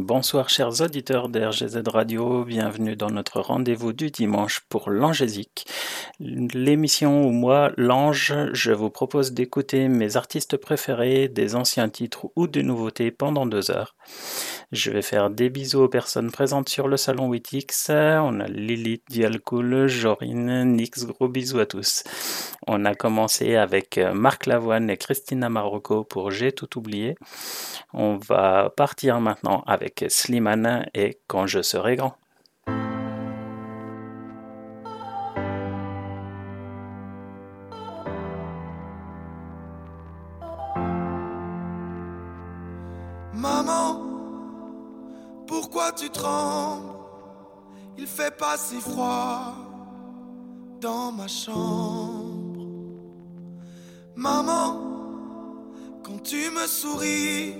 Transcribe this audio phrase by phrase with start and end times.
[0.00, 5.66] Bonsoir chers auditeurs d'RGZ Radio, bienvenue dans notre rendez-vous du dimanche pour l'Angésique,
[6.20, 12.46] l'émission où moi, l'Ange, je vous propose d'écouter mes artistes préférés, des anciens titres ou
[12.46, 13.94] des nouveautés pendant deux heures.
[14.72, 17.90] Je vais faire des bisous aux personnes présentes sur le salon Witix.
[17.90, 22.04] On a Lilith, Dialcool, Jorine, Nix, gros bisous à tous.
[22.66, 27.16] On a commencé avec euh, Marc Lavoine et Christina Marocco pour J'ai tout oublié.
[27.92, 32.16] On va partir maintenant avec Slimane et Quand je serai grand.
[45.52, 46.94] Pourquoi tu trembles?
[47.98, 49.52] Il fait pas si froid
[50.80, 52.66] dans ma chambre.
[54.16, 54.80] Maman,
[56.02, 57.52] quand tu me souris,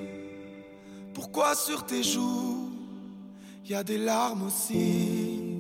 [1.13, 2.71] pourquoi sur tes joues
[3.69, 5.59] y a des larmes aussi?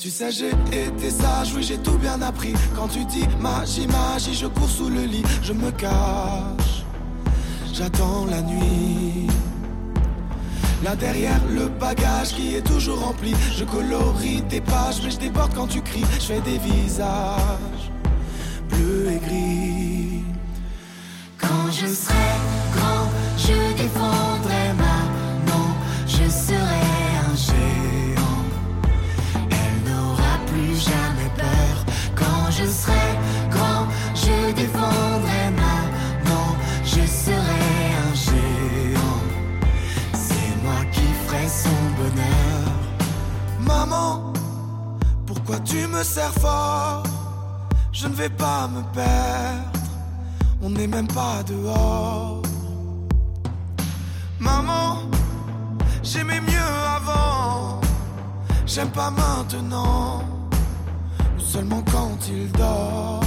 [0.00, 0.50] Tu sais, j'ai
[0.86, 2.54] été sage, oui, j'ai tout bien appris.
[2.76, 6.84] Quand tu dis magie, magie, je cours sous le lit, je me cache.
[7.72, 9.26] J'attends la nuit.
[10.82, 15.54] Là derrière le bagage qui est toujours rempli, je colorie tes pages, mais je déborde
[15.54, 16.04] quand tu cries.
[16.14, 17.92] Je fais des visages
[18.68, 20.24] bleus et gris.
[21.38, 22.32] Quand je serai
[22.74, 23.06] grand,
[23.38, 24.98] je défendrai ma
[25.46, 25.68] maman,
[26.06, 26.82] je serai
[27.28, 28.44] un géant.
[29.50, 31.86] Elle n'aura plus jamais peur.
[32.16, 33.06] Quand je serai
[45.44, 47.02] pourquoi tu me sers fort?
[47.92, 49.80] Je ne vais pas me perdre,
[50.62, 52.42] on n'est même pas dehors.
[54.38, 54.98] Maman,
[56.02, 57.80] j'aimais mieux avant,
[58.66, 60.22] j'aime pas maintenant,
[61.38, 63.20] seulement quand il dort.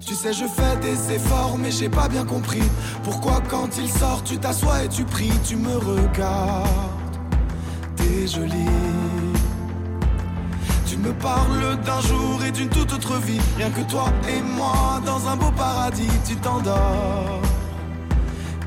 [0.00, 2.62] Tu sais, je fais des efforts, mais j'ai pas bien compris
[3.02, 7.16] pourquoi quand il sort, tu t'assois et tu pries, tu me regardes
[7.96, 8.95] t'es jolie.
[10.96, 13.38] Tu me parles d'un jour et d'une toute autre vie.
[13.58, 16.08] Rien que toi et moi dans un beau paradis.
[16.26, 17.42] Tu t'endors,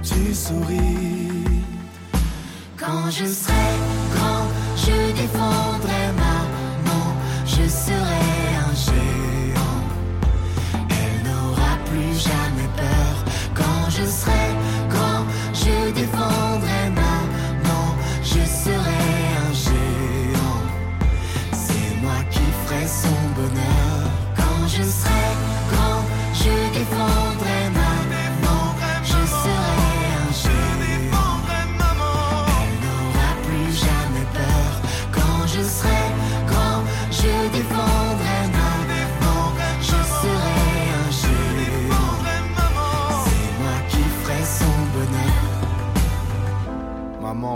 [0.04, 1.64] tu souris.
[2.78, 3.70] Quand je serai
[4.14, 4.46] grand,
[4.76, 6.38] je défendrai ma
[6.86, 7.06] maman,
[7.46, 8.26] je serai
[8.68, 9.82] un géant.
[10.90, 13.26] Elle n'aura plus jamais peur.
[13.56, 14.54] Quand je serai
[14.92, 16.49] grand, je défendrai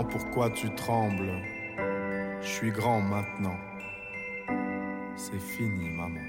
[0.02, 1.30] Pourquoi tu trembles
[2.40, 3.56] Je suis grand maintenant.
[5.16, 6.20] C'est fini, maman.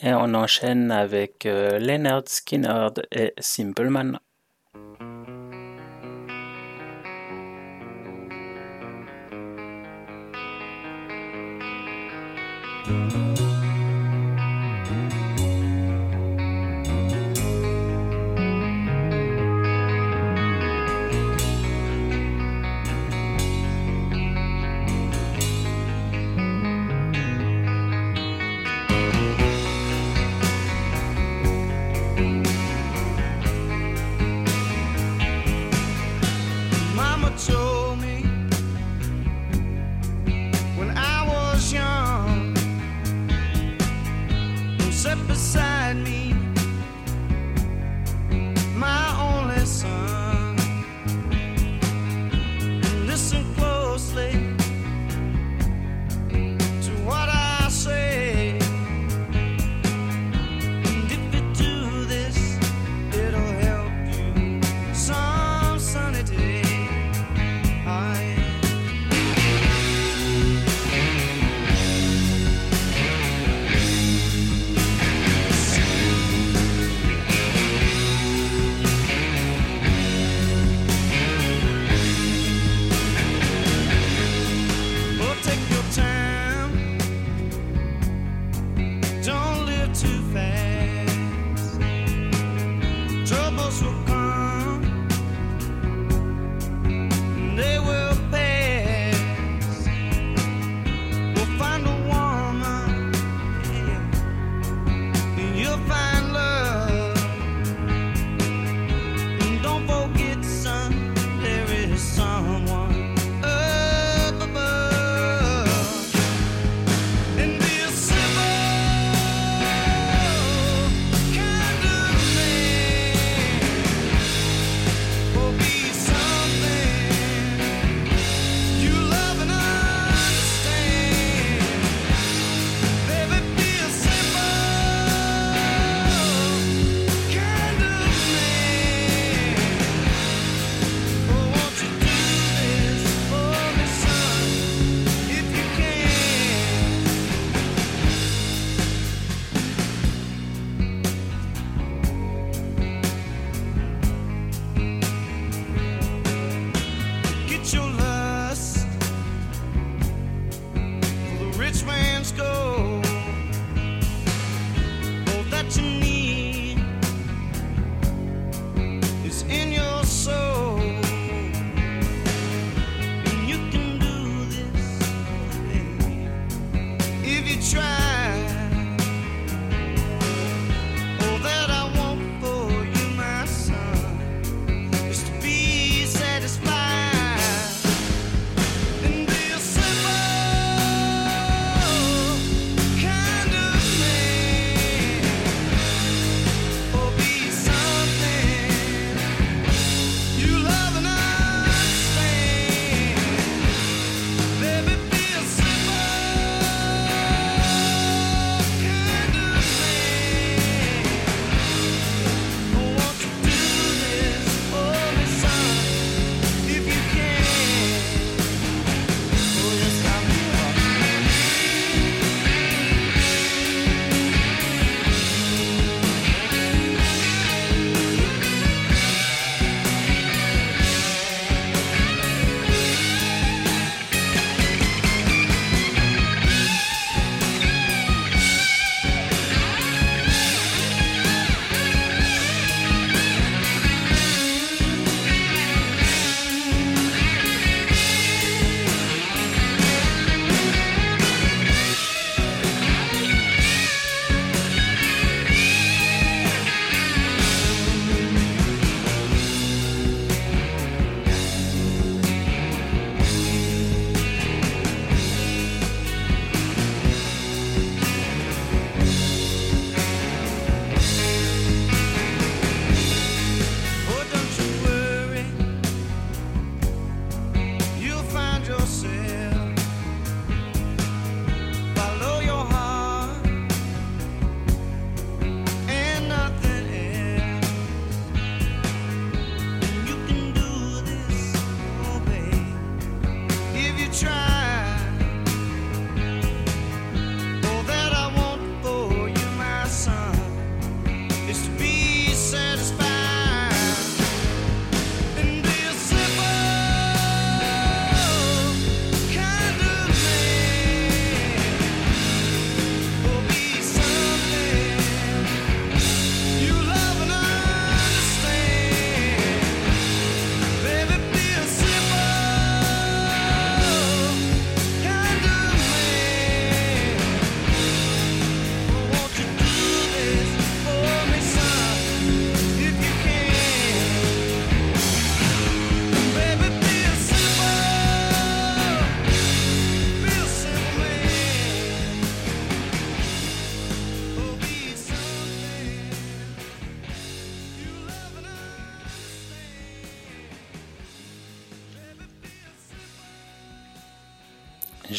[0.00, 4.18] Et on enchaîne avec euh, Leonard Skinner et Simple Man.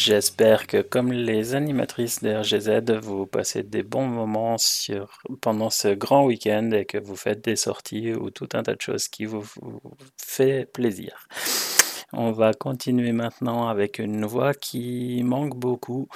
[0.08, 4.56] J'espère que, comme les animatrices de RGZ, vous passez des bons moments
[5.42, 8.80] pendant ce grand week-end et que vous faites des sorties ou tout un tas de
[8.80, 9.82] choses qui vous, vous
[10.16, 11.28] fait plaisir.
[12.14, 16.08] On va continuer maintenant avec une voix qui manque beaucoup.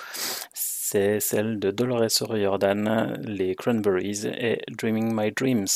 [0.54, 5.68] C'est celle de Dolores O'Riordan, les Cranberries et Dreaming My Dreams.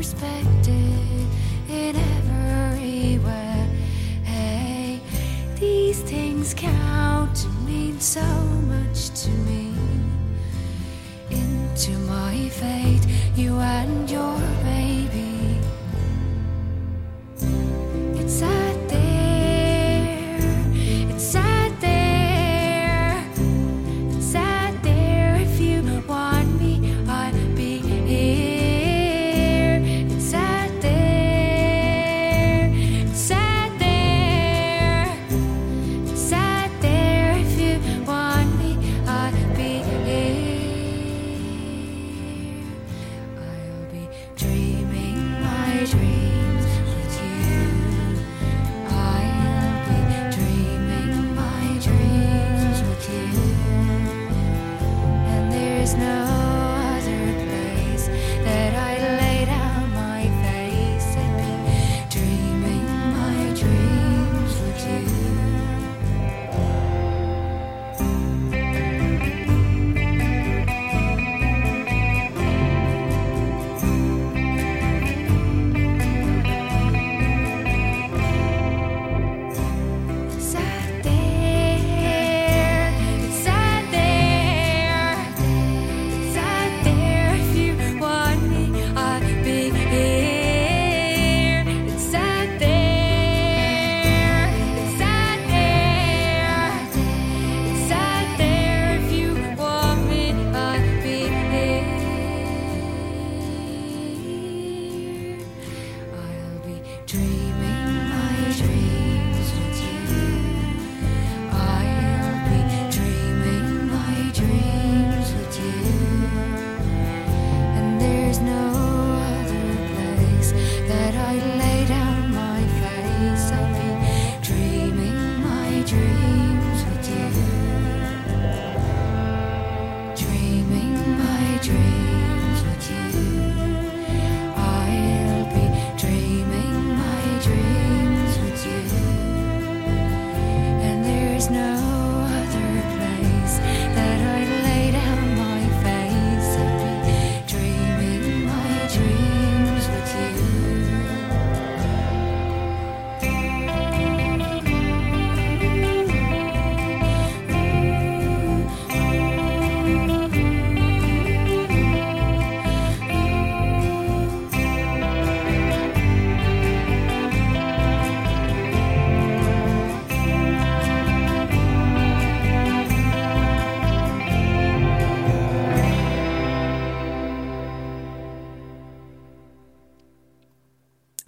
[0.00, 1.26] perspective
[1.68, 4.98] in every way.
[5.56, 8.24] These things count and mean so
[8.72, 9.74] much to me.
[11.28, 14.39] Into my fate, you and your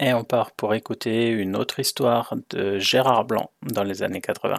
[0.03, 4.57] Et on part pour écouter une autre histoire de Gérard Blanc dans les années 80.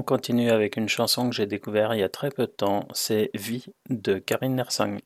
[0.00, 2.88] on continue avec une chanson que j'ai découvert il y a très peu de temps,
[2.94, 4.96] c'est Vie de Karine Nersang.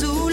[0.00, 0.27] Derrière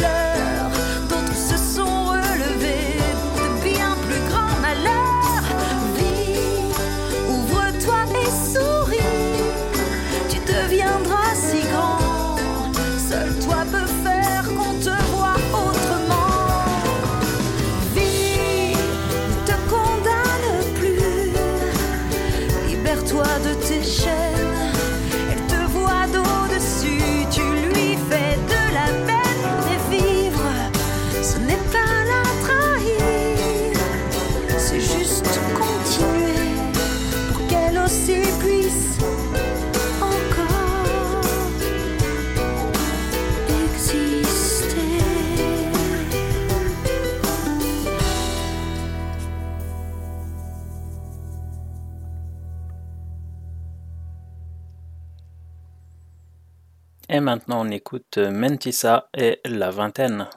[57.16, 60.28] Et maintenant, on écoute Mentissa et La Vingtaine.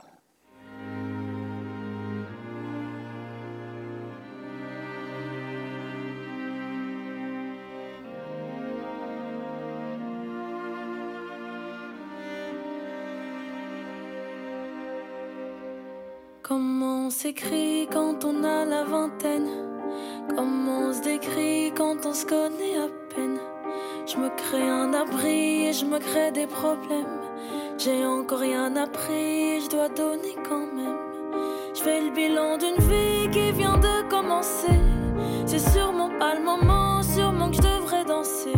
[16.44, 19.67] Comment s'écrit quand on a la vingtaine?
[20.36, 23.38] Comment on se décrit quand on se connaît à peine?
[24.06, 27.20] Je me crée un abri et je me crée des problèmes.
[27.78, 30.96] J'ai encore rien appris je dois donner quand même.
[31.74, 34.78] Je fais le bilan d'une vie qui vient de commencer.
[35.46, 38.52] C'est sûrement pas le moment, sûrement que je devrais danser.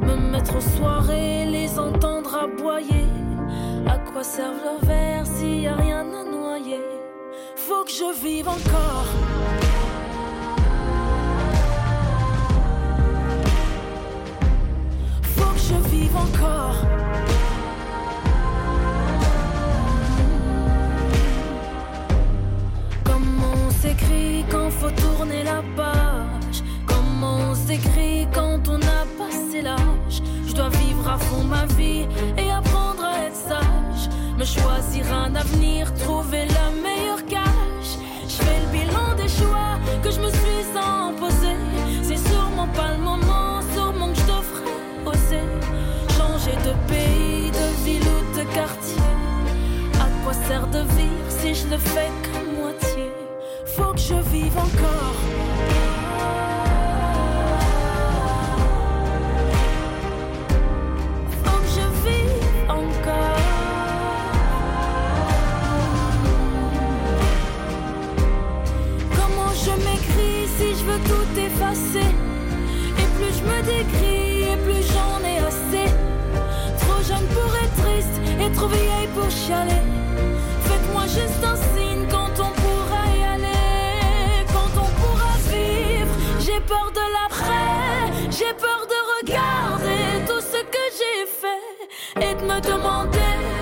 [0.00, 3.06] Me mettre aux soirées, les entendre aboyer.
[3.86, 6.80] À quoi servent leurs verres s'il y a rien à noyer?
[7.56, 9.59] Faut que je vive encore.
[15.40, 16.76] Faut que je vive encore.
[23.04, 26.58] Comment on s'écrit quand faut tourner la page?
[26.86, 30.16] Comment on s'écrit quand on a passé l'âge?
[30.46, 34.04] Je dois vivre à fond ma vie et apprendre à être sage.
[34.38, 37.90] Me choisir un avenir, trouver la meilleure cage
[38.26, 41.54] Je fais le bilan des choix que je me suis imposé.
[42.02, 43.29] C'est sûrement pas le moment,
[46.70, 49.02] de pays, de ville ou de quartier
[49.98, 53.06] à quoi sert de vivre si je le fais qu'à moitié?
[53.76, 55.20] Faut que je vive encore.
[61.42, 63.40] Faut que je vive encore.
[69.16, 72.10] Comment je m'écris si je veux tout effacer?
[73.00, 74.29] Et plus je me décris
[78.60, 79.82] trop vieille pour chialer.
[80.66, 86.14] Faites-moi juste un signe quand on pourra y aller, quand on pourra vivre.
[86.44, 92.42] J'ai peur de l'après, j'ai peur de regarder tout ce que j'ai fait et de
[92.42, 93.59] me demander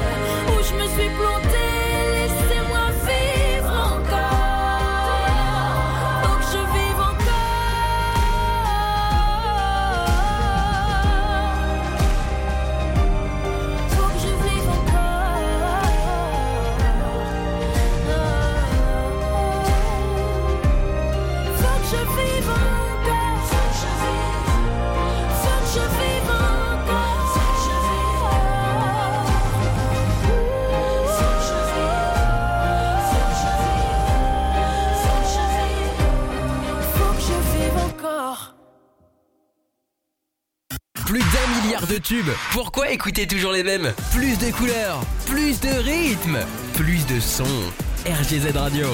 [42.53, 43.93] Pourquoi écouter toujours les mêmes?
[44.13, 46.39] Plus de couleurs, plus de rythmes,
[46.75, 47.73] plus de sons.
[48.07, 48.87] RGZ Radio.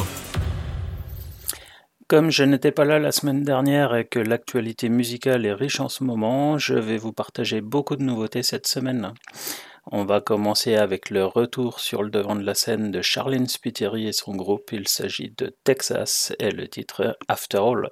[2.08, 5.90] Comme je n'étais pas là la semaine dernière et que l'actualité musicale est riche en
[5.90, 9.12] ce moment, je vais vous partager beaucoup de nouveautés cette semaine.
[9.92, 14.08] On va commencer avec le retour sur le devant de la scène de Charlene Spiteri
[14.08, 14.70] et son groupe.
[14.72, 17.90] Il s'agit de Texas et le titre After All.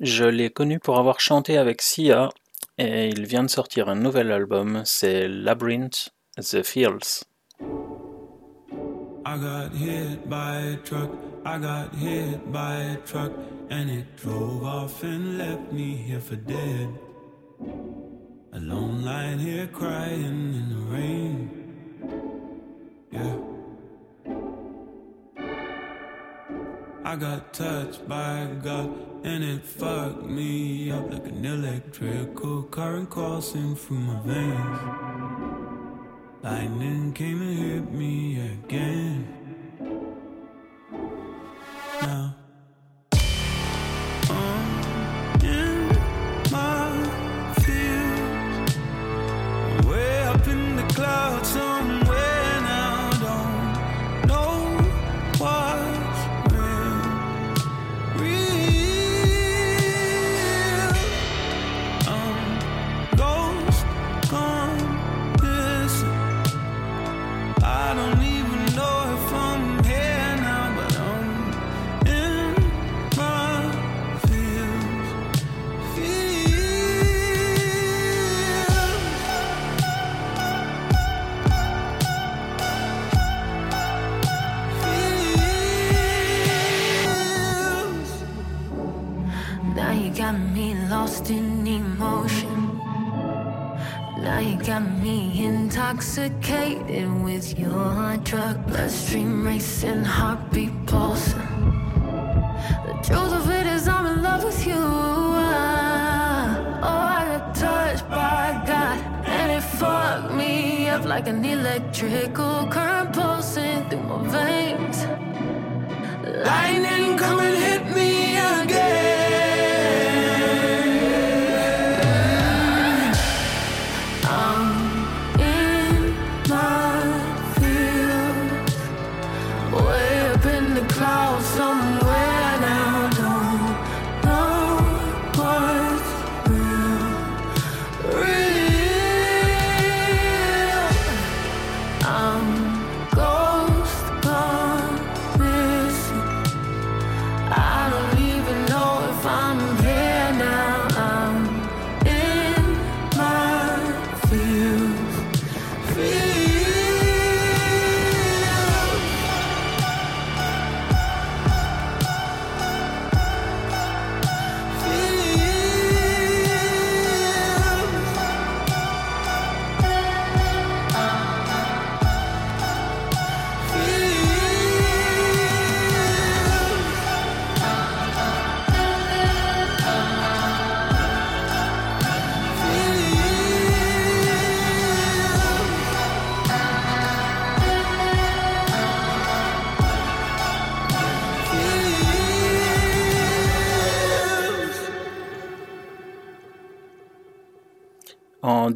[0.00, 2.28] Je l'ai connu pour avoir chanté avec Sia
[2.76, 7.24] et il vient de sortir un nouvel album, c'est Labyrinth The Fields.
[9.28, 11.10] I got hit by a truck,
[11.44, 13.32] I got hit by a truck,
[13.70, 16.88] and it drove off and left me here for dead.
[18.52, 21.50] Alone lying here crying in the rain.
[23.10, 23.55] Yeah.
[27.06, 28.90] I got touched by God
[29.22, 34.80] and it fucked me up like an electrical current coursing through my veins.
[36.42, 39.35] Lightning came and hit me again.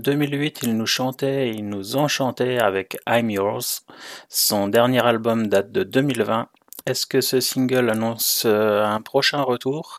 [0.00, 3.84] 2008, il nous chantait il nous enchantait avec I'm Yours.
[4.28, 6.48] Son dernier album date de 2020.
[6.86, 9.98] Est-ce que ce single annonce euh, un prochain retour?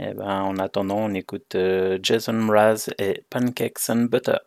[0.00, 4.38] Eh ben, en attendant, on écoute euh, Jason Mraz et Pancakes and Butter.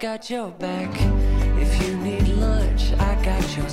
[0.00, 0.90] got your back.
[1.58, 3.68] If you need lunch, I got your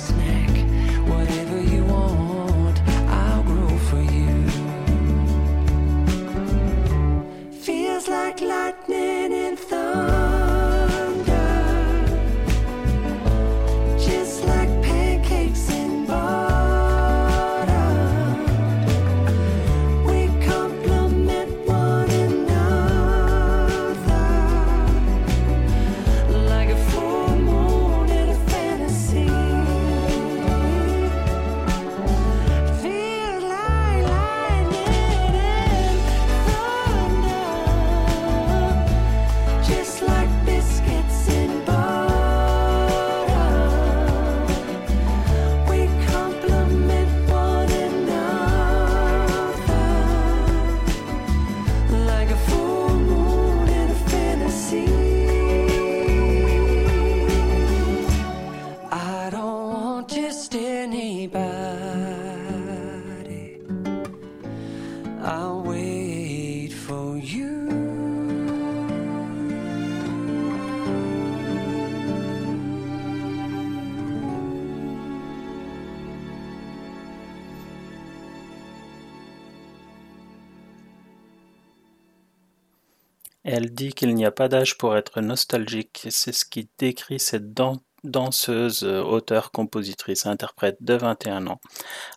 [84.24, 86.06] n'y a pas d'âge pour être nostalgique.
[86.08, 91.60] C'est ce qui décrit cette dan- danseuse, euh, auteure, compositrice, interprète de 21 ans.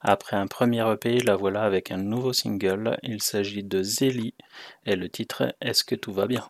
[0.01, 2.97] Après un premier EP, la voilà avec un nouveau single.
[3.03, 4.35] Il s'agit de Zélie
[4.85, 6.49] et le titre Est-ce que tout va bien?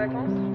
[0.00, 0.49] Vacances,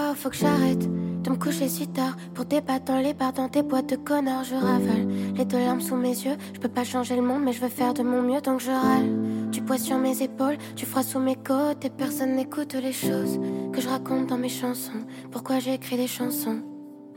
[0.00, 0.86] Oh, faut que j'arrête
[1.22, 4.44] de me coucher si tard pour débattre dans les bars, dans tes boîtes de connards.
[4.44, 6.36] Je ravale les deux larmes sous mes yeux.
[6.54, 8.70] Je peux pas changer le monde, mais je veux faire de mon mieux donc je
[8.70, 9.10] râle.
[9.50, 13.40] Tu poids sur mes épaules, tu froid sous mes côtes et personne n'écoute les choses
[13.72, 15.04] que je raconte dans mes chansons.
[15.32, 16.60] Pourquoi j'écris des chansons?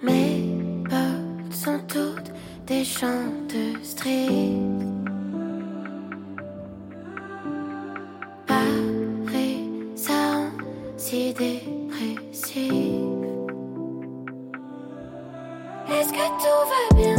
[0.01, 2.31] Mes potes sont toutes
[2.65, 4.57] des chanteuses street.
[8.47, 10.49] Paris, ça rend
[16.23, 17.10] Est-ce que tout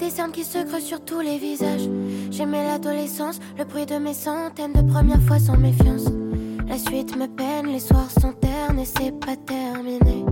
[0.00, 1.88] des cernes qui se creusent sur tous les visages.
[2.30, 6.06] J'aimais l'adolescence, le bruit de mes centaines de premières fois sans méfiance.
[6.66, 10.24] La suite me peine, les soirs sont ternes et c'est pas terminé.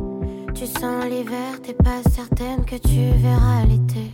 [0.54, 4.10] Tu sens l'hiver, t'es pas certaine que tu verras l'été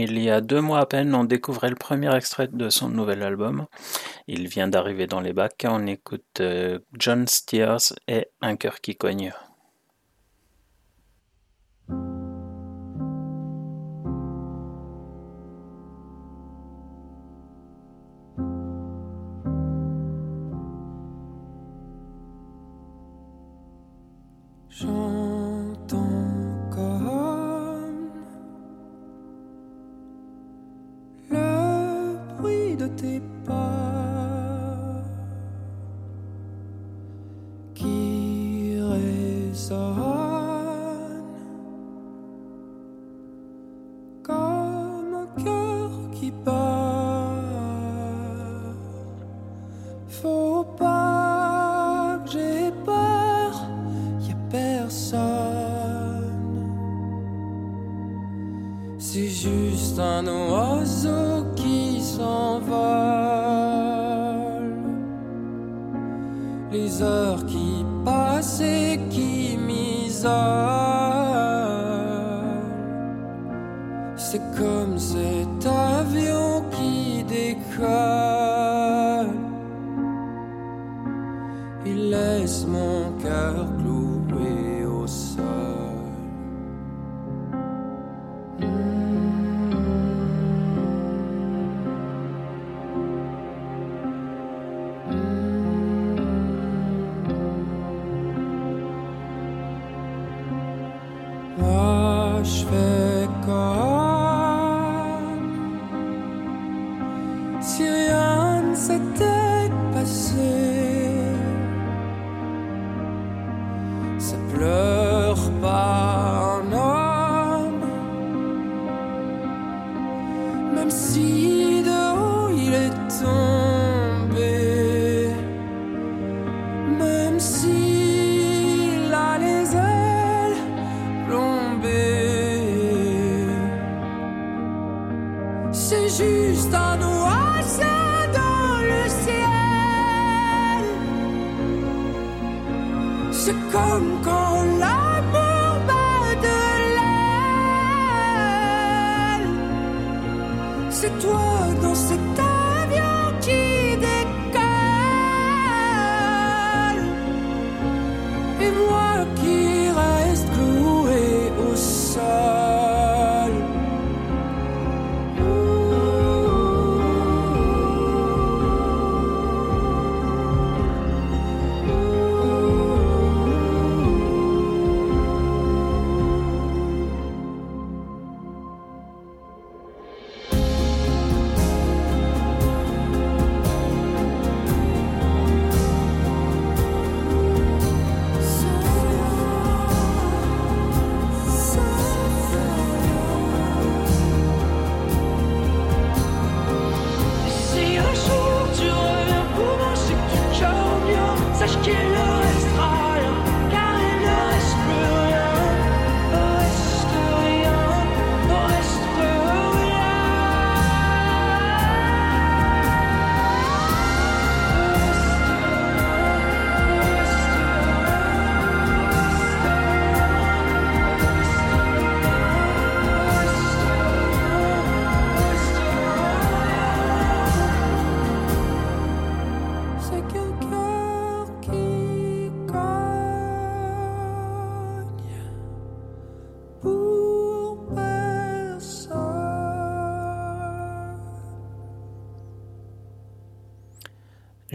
[0.00, 3.20] Il y a deux mois à peine, on découvrait le premier extrait de son nouvel
[3.24, 3.66] album.
[4.28, 5.66] Il vient d'arriver dans les bacs.
[5.68, 9.32] On écoute euh, John Steers et Un cœur qui cogne.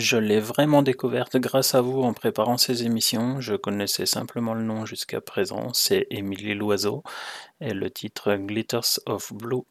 [0.04, 3.40] Je l'ai vraiment découverte grâce à vous en préparant ces émissions.
[3.40, 7.04] Je connaissais simplement le nom jusqu'à présent, c'est Émilie Loiseau,
[7.62, 9.62] et le titre Glitters of Blue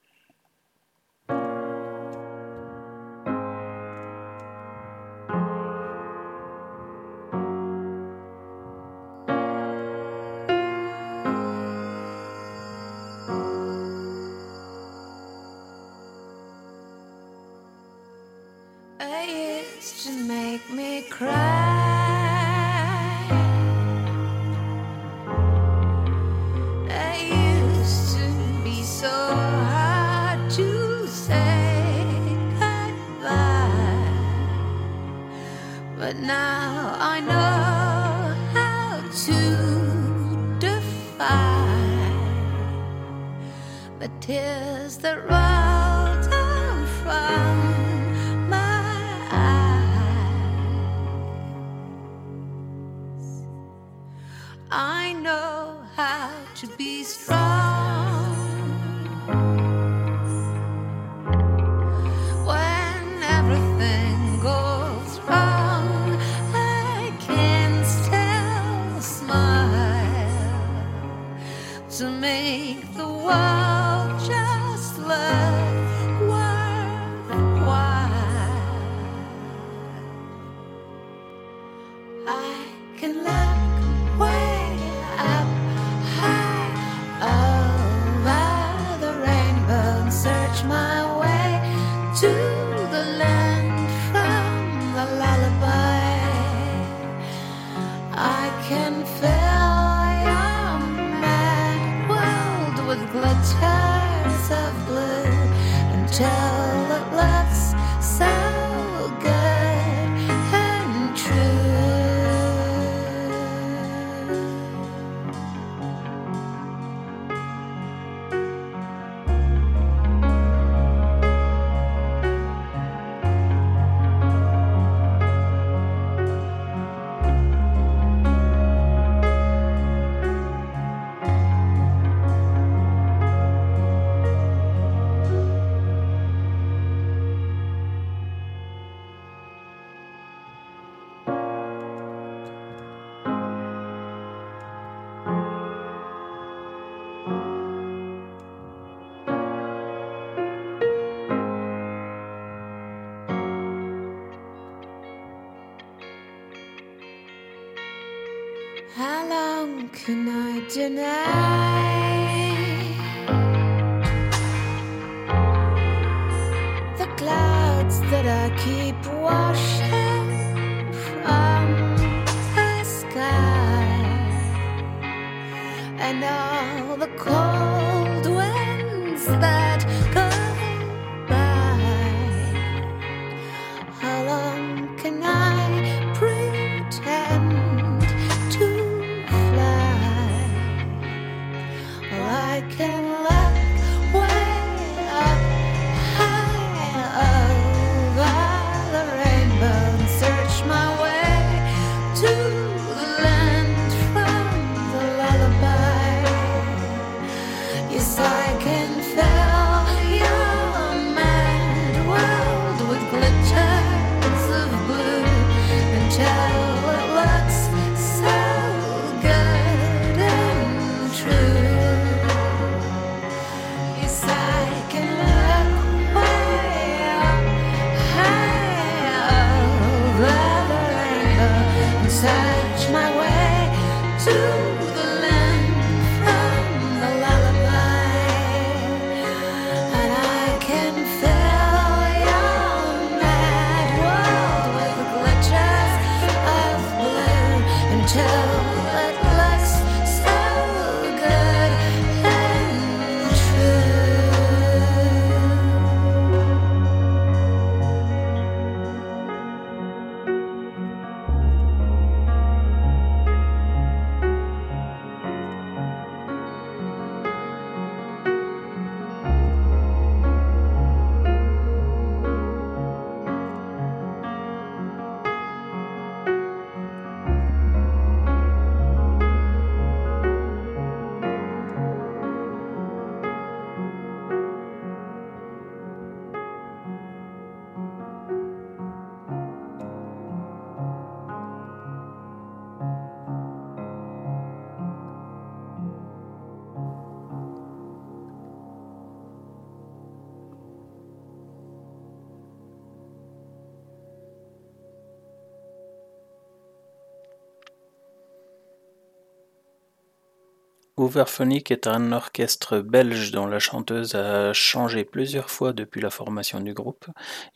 [311.02, 316.60] Overphonic est un orchestre belge dont la chanteuse a changé plusieurs fois depuis la formation
[316.60, 317.06] du groupe.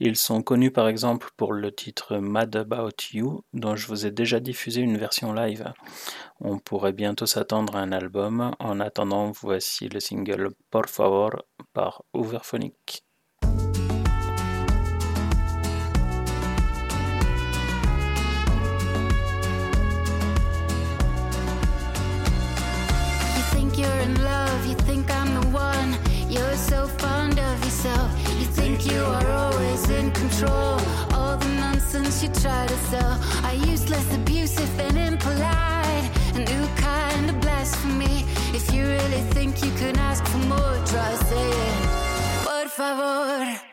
[0.01, 4.11] Ils sont connus par exemple pour le titre Mad About You dont je vous ai
[4.11, 5.73] déjà diffusé une version live.
[6.41, 8.51] On pourrait bientôt s'attendre à un album.
[8.59, 11.31] En attendant, voici le single Por favor
[11.73, 13.06] par Overphonic.
[32.47, 36.09] try to sell are useless, abusive, and impolite.
[36.35, 38.25] A new kind of blasphemy.
[38.59, 41.83] If you really think you can ask for more, try saying,
[42.45, 43.66] Por favor.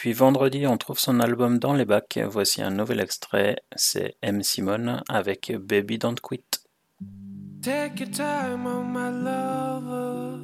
[0.00, 2.18] Puis vendredi, on trouve son album dans les bacs.
[2.26, 4.42] Voici un nouvel extrait, c'est M.
[4.42, 6.42] Simone avec Baby Don't Quit.
[7.60, 10.38] Take your time on my lover.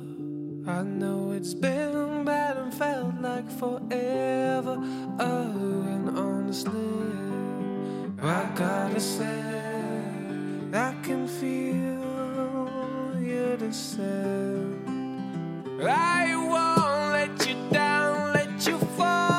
[0.69, 4.77] I know it's been bad and felt like forever.
[5.19, 6.71] Oh, and honestly,
[8.23, 9.41] I gotta say,
[10.75, 11.97] I can feel
[13.19, 14.85] you descend.
[15.83, 19.36] I won't let you down, let you fall.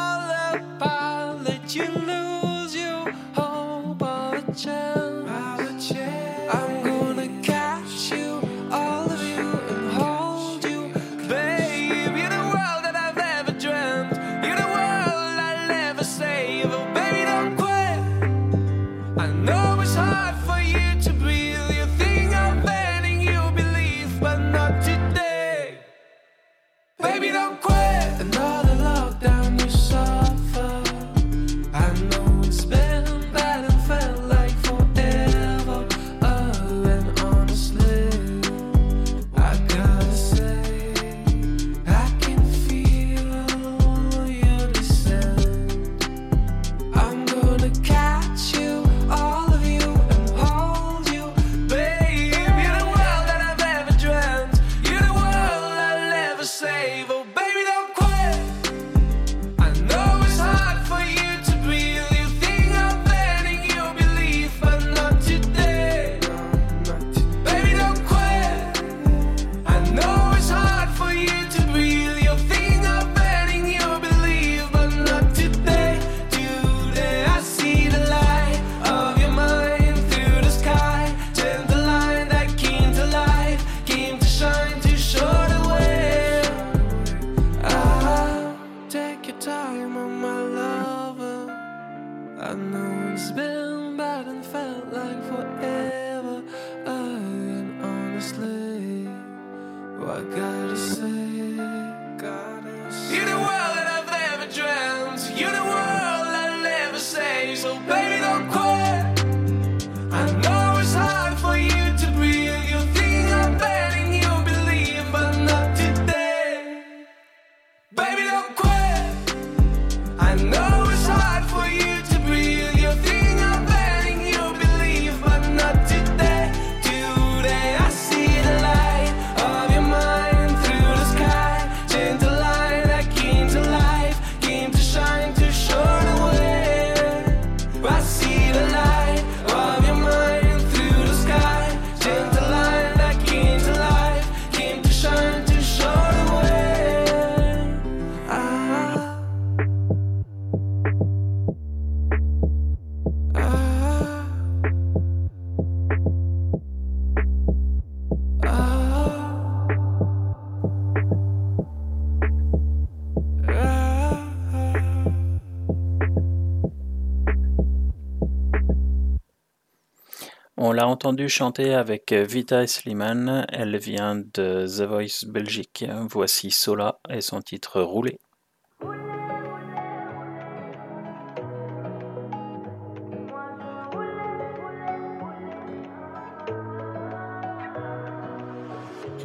[170.78, 173.47] l'a entendue chanter avec euh, Vita Slimane.
[173.51, 175.84] Elle vient de The Voice Belgique.
[176.07, 178.19] Voici Sola et son titre Roulé.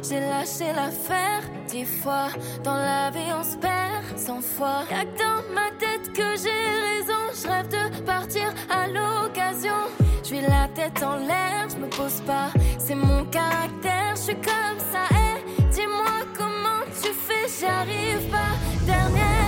[0.01, 2.29] J'ai lâché l'affaire dix fois.
[2.63, 4.85] Dans la vie, on se perd cent fois.
[4.89, 7.21] Y'a que dans ma tête que j'ai raison.
[7.31, 10.02] Je rêve de partir à l'occasion
[10.33, 14.79] suis la tête en l'air, je me pose pas, c'est mon caractère, je suis comme
[14.91, 15.03] ça.
[15.15, 18.53] Hey, dis-moi comment tu fais, j'arrive pas.
[18.85, 19.42] Dernière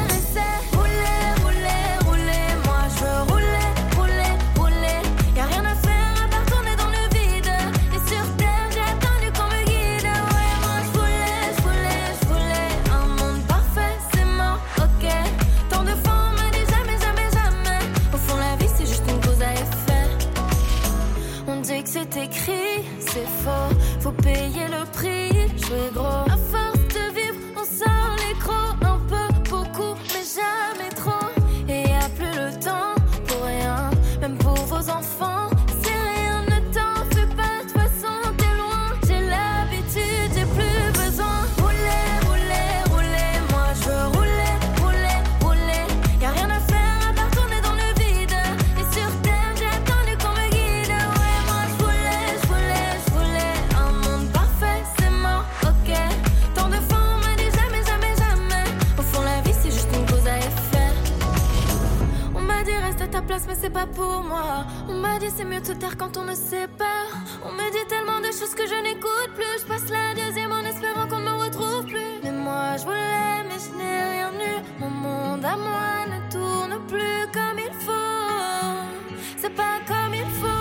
[63.84, 64.65] pour moi.
[64.88, 67.03] On m'a dit c'est mieux de se taire quand on ne sait pas.
[67.45, 69.59] On me dit tellement de choses que je n'écoute plus.
[69.59, 72.19] Je passe la deuxième en espérant qu'on ne me retrouve plus.
[72.23, 74.57] Mais moi je voulais, mais je n'ai rien eu.
[74.80, 79.17] Mon monde à moi ne tourne plus comme il faut.
[79.38, 80.54] C'est pas comme il faut.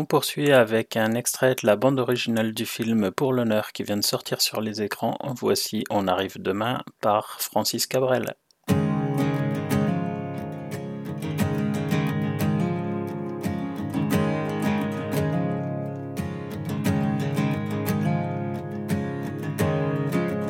[0.00, 3.98] On poursuit avec un extrait de la bande originale du film Pour l'honneur qui vient
[3.98, 5.18] de sortir sur les écrans.
[5.38, 8.34] Voici On arrive demain par Francis Cabrel.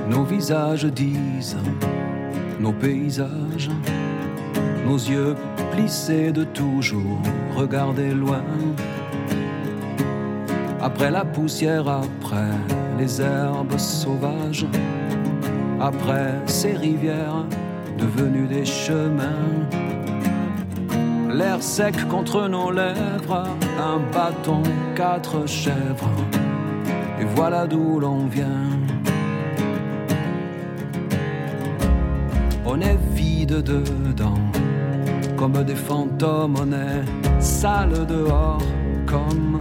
[0.08, 1.56] Nos visages disent,
[2.60, 3.70] nos paysages,
[4.86, 5.34] nos yeux
[5.72, 7.20] plissés de toujours
[7.56, 8.44] regarder loin.
[10.82, 12.54] Après la poussière, après
[12.98, 14.66] les herbes sauvages,
[15.78, 17.44] après ces rivières
[17.98, 19.68] devenues des chemins.
[21.32, 23.44] L'air sec contre nos lèvres,
[23.78, 24.62] un bâton,
[24.94, 26.10] quatre chèvres,
[27.20, 28.70] et voilà d'où l'on vient.
[32.64, 34.40] On est vide dedans,
[35.36, 38.62] comme des fantômes, on est sale dehors,
[39.06, 39.60] comme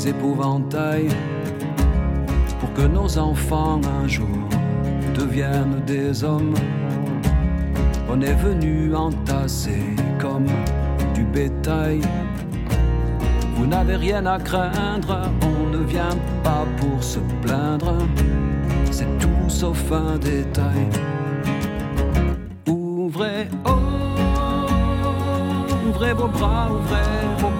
[0.00, 1.08] des épouvantails,
[2.58, 4.48] pour que nos enfants un jour
[5.14, 6.54] deviennent des hommes.
[8.08, 9.82] On est venu entasser
[10.18, 10.46] comme
[11.14, 12.00] du bétail.
[13.56, 17.94] Vous n'avez rien à craindre, on ne vient pas pour se plaindre,
[18.90, 20.88] c'est tout sauf un détail.
[22.66, 23.70] Ouvrez, oh,
[25.88, 27.02] ouvrez vos bras, ouvrez
[27.38, 27.59] vos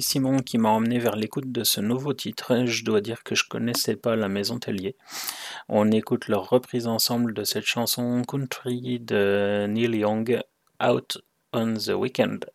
[0.00, 2.64] Simon qui m'a emmené vers l'écoute de ce nouveau titre.
[2.66, 4.96] Je dois dire que je connaissais pas la Maison Tellier.
[5.68, 10.40] On écoute leur reprise ensemble de cette chanson country de Neil Young,
[10.82, 11.18] Out
[11.52, 12.46] on the Weekend.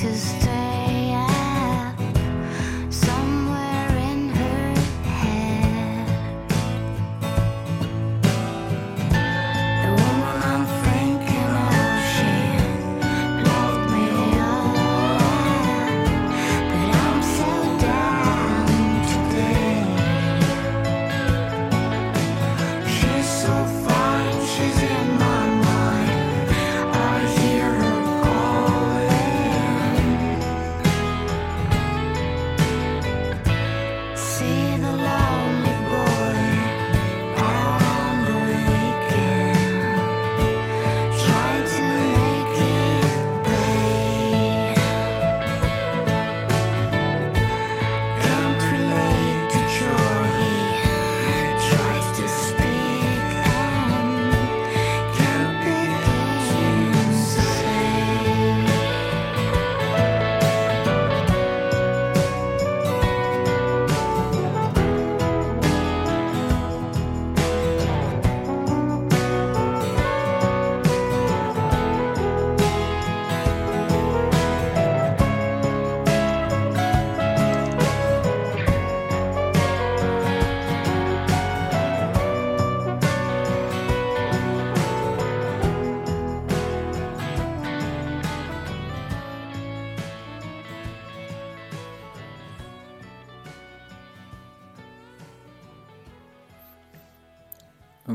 [0.00, 0.49] scientist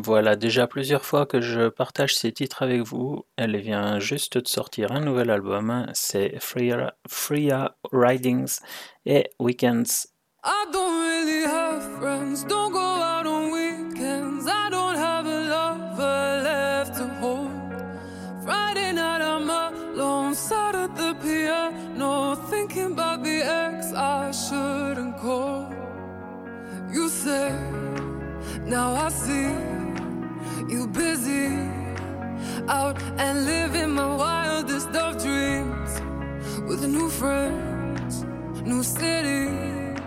[0.06, 3.26] Voilà déjà plusieurs fois que je partage ces titres avec vous.
[3.38, 8.60] Elle vient juste de sortir un nouvel album, c'est Freya, Ridings
[9.08, 10.06] et Weekends.
[10.44, 14.46] I don't really have friends, don't go out on weekends.
[14.46, 17.50] I don't have a lover left to hold.
[18.44, 25.74] Friday night I'm alone, sat at the piano, thinking about the ex I shouldn't call.
[26.94, 27.50] You say,
[28.68, 29.85] now I see.
[30.68, 31.48] You busy
[32.68, 36.02] out and living my wildest of dreams
[36.68, 38.24] with new friends,
[38.64, 40.00] new cities.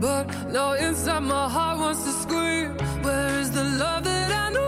[0.00, 4.67] But now inside my heart wants to scream, Where is the love that I know?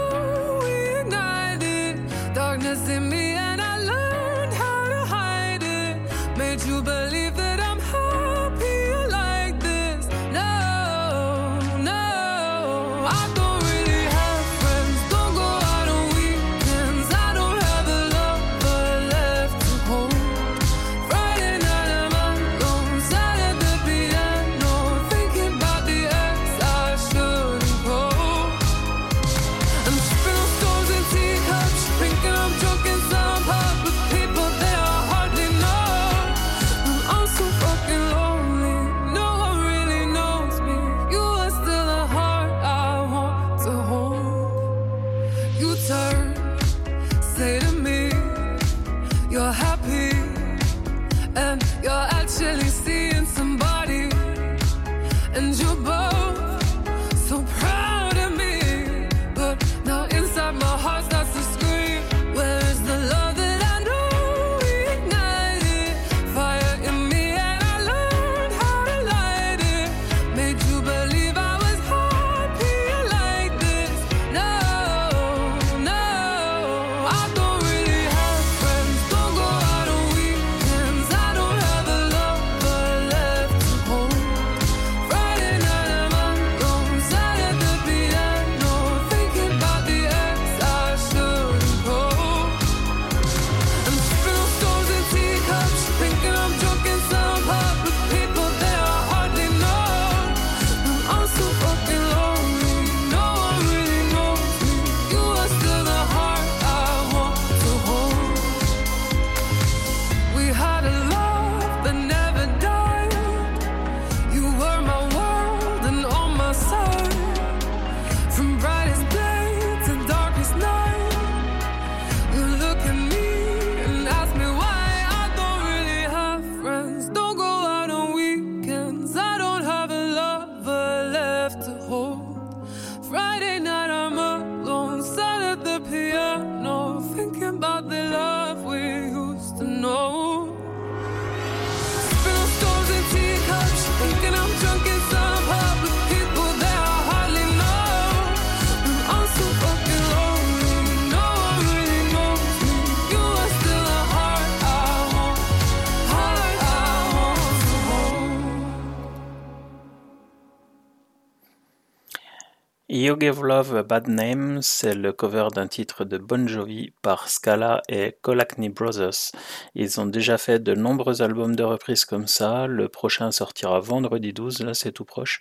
[163.11, 167.29] You Give Love a Bad Name, c'est le cover d'un titre de Bon Jovi par
[167.29, 169.33] Scala et Colacny Brothers.
[169.75, 172.69] Ils ont déjà fait de nombreux albums de reprises comme ça.
[172.69, 175.41] Le prochain sortira vendredi 12, là c'est tout proche.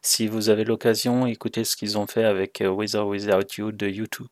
[0.00, 3.72] Si vous avez l'occasion, écoutez ce qu'ils ont fait avec euh, With or Without You
[3.72, 4.28] de U2.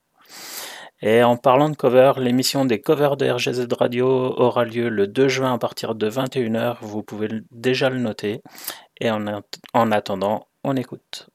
[1.03, 5.29] Et en parlant de cover, l'émission des covers de RGZ Radio aura lieu le 2
[5.29, 6.79] juin à partir de 21h.
[6.81, 8.41] Vous pouvez déjà le noter.
[9.03, 11.30] Et en attendant, on écoute.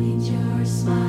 [0.00, 1.07] Your smile.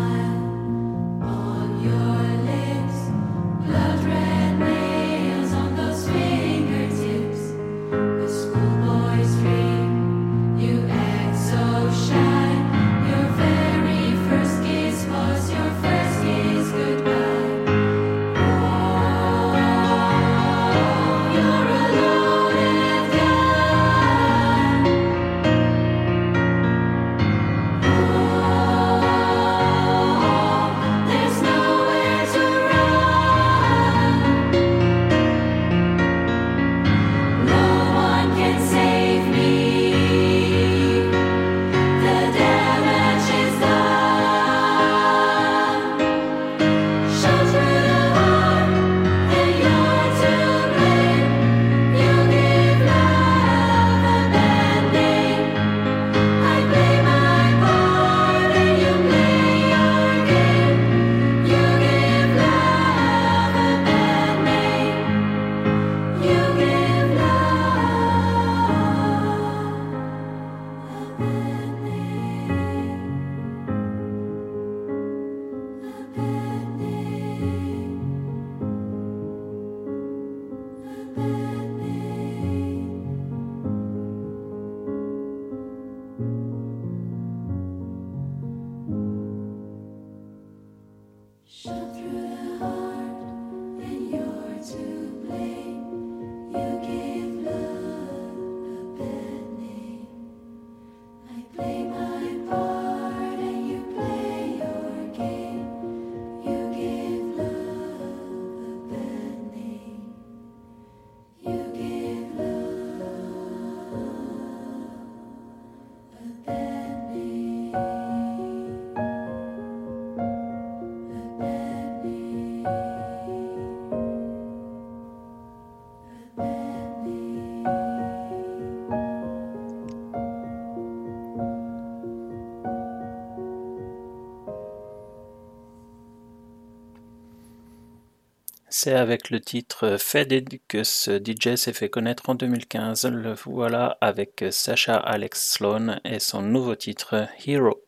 [138.81, 143.07] C'est avec le titre Faded que ce DJ s'est fait connaître en 2015.
[143.07, 147.81] Le voilà avec Sacha Alex Sloan et son nouveau titre Hero.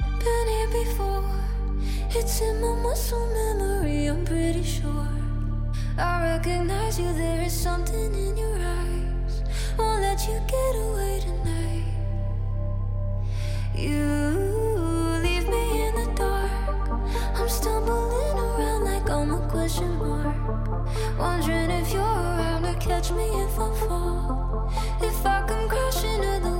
[0.00, 1.22] Been here before.
[2.12, 5.06] It's in my muscle memory, I'm pretty sure.
[5.96, 9.44] I recognize you, there is something in your eyes.
[9.78, 11.86] Won't let you get away tonight.
[13.76, 16.50] You leave me in the dark.
[17.36, 18.09] I'm stumbling
[19.78, 20.36] Mark.
[21.18, 24.72] Wondering if you're around to catch me if I fall.
[25.00, 26.59] If I come crashing to the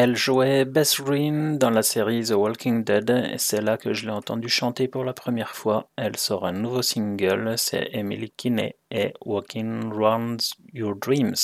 [0.00, 4.06] Elle jouait Beth Green dans la série The Walking Dead et c'est là que je
[4.06, 5.90] l'ai entendue chanter pour la première fois.
[5.96, 10.40] Elle sort un nouveau single, c'est Emily Kinney et Walking Round
[10.72, 11.34] Your Dreams.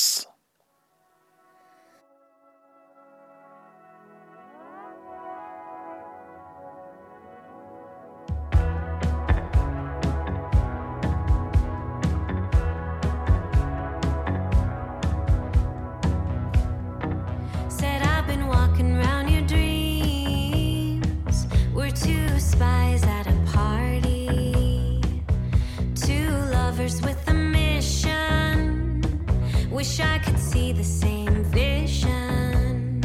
[29.85, 33.03] Wish I could see the same vision.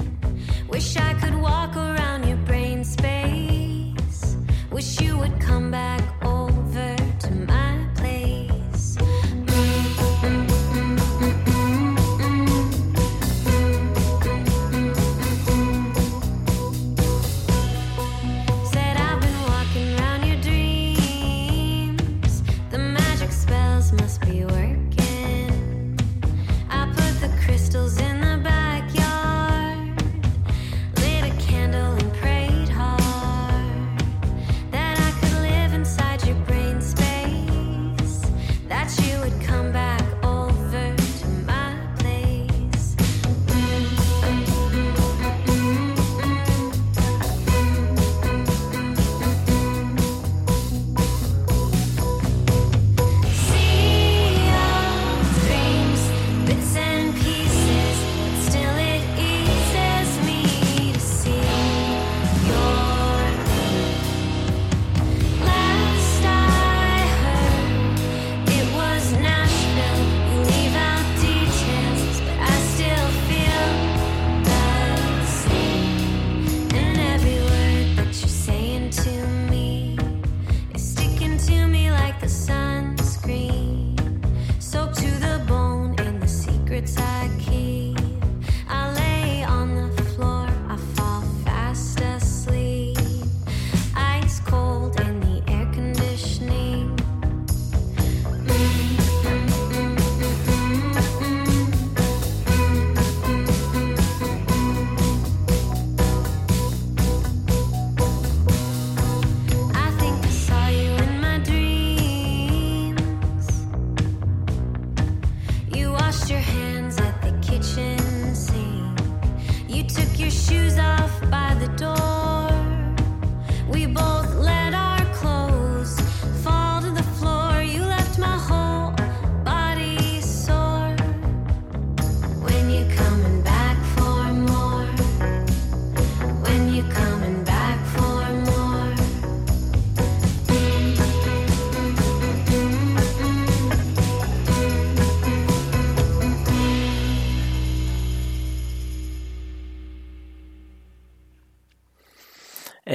[0.69, 4.37] Wish I could walk around your brain space.
[4.71, 6.01] Wish you would come back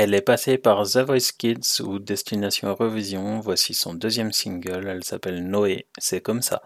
[0.05, 3.41] Elle est passée par The Voice Kids ou Destination Eurovision.
[3.41, 4.87] Voici son deuxième single.
[4.87, 5.87] Elle s'appelle Noé.
[5.97, 6.61] C'est comme ça.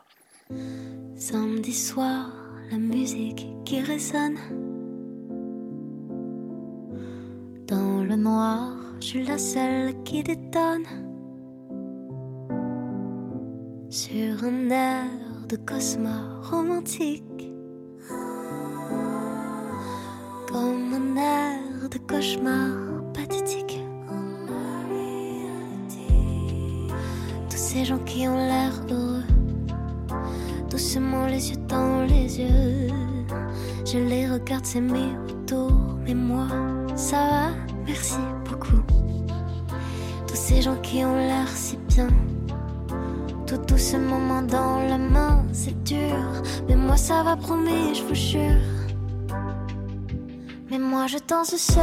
[1.14, 2.32] Samedi soir,
[2.72, 4.38] la musique qui résonne.
[7.68, 10.88] Dans le noir, je suis la seule qui détonne.
[13.88, 15.04] Sur un air
[15.48, 17.52] de cosma romantique.
[20.48, 22.87] Comme un air de cauchemar
[27.50, 29.22] Tous ces gens qui ont l'air heureux
[30.78, 32.88] doucement les yeux dans les yeux.
[33.84, 35.72] Je les regarde s'aimer autour,
[36.04, 36.46] mais moi,
[36.94, 37.48] ça va,
[37.84, 38.18] merci
[38.48, 38.82] beaucoup.
[40.26, 42.08] Tous ces gens qui ont l'air si bien,
[43.46, 46.32] tout doucement main dans la main, c'est dur,
[46.68, 48.62] mais moi ça va, promis, je vous jure.
[50.70, 51.82] Mais moi je danse seul,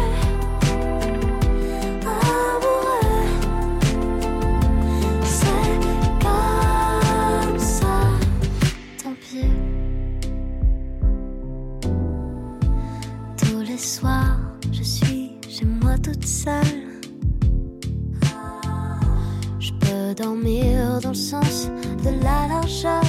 [19.59, 21.67] Je peux dormir dans le sens
[22.03, 23.03] de la largeur.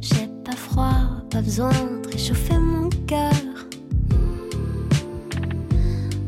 [0.00, 0.92] J'ai pas froid,
[1.30, 3.32] pas besoin de réchauffer mon cœur.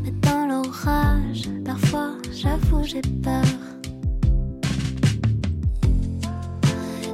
[0.02, 3.44] Mais dans l'orage, parfois j'avoue j'ai peur.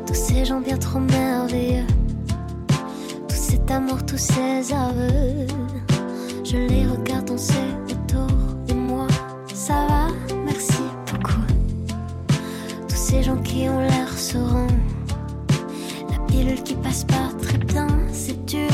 [0.06, 1.86] Tous ces gens bien trop merveilleux,
[3.28, 5.46] tout cet amour, tous ces aveux.
[6.50, 7.52] Je les regarde danser
[7.90, 8.26] autour
[8.66, 9.06] de moi.
[9.52, 10.06] Ça va,
[10.46, 10.80] merci
[11.12, 11.42] beaucoup.
[12.88, 14.66] Tous ces gens qui ont l'air sereins.
[16.10, 18.70] La pilule qui passe pas très bien, c'est dur.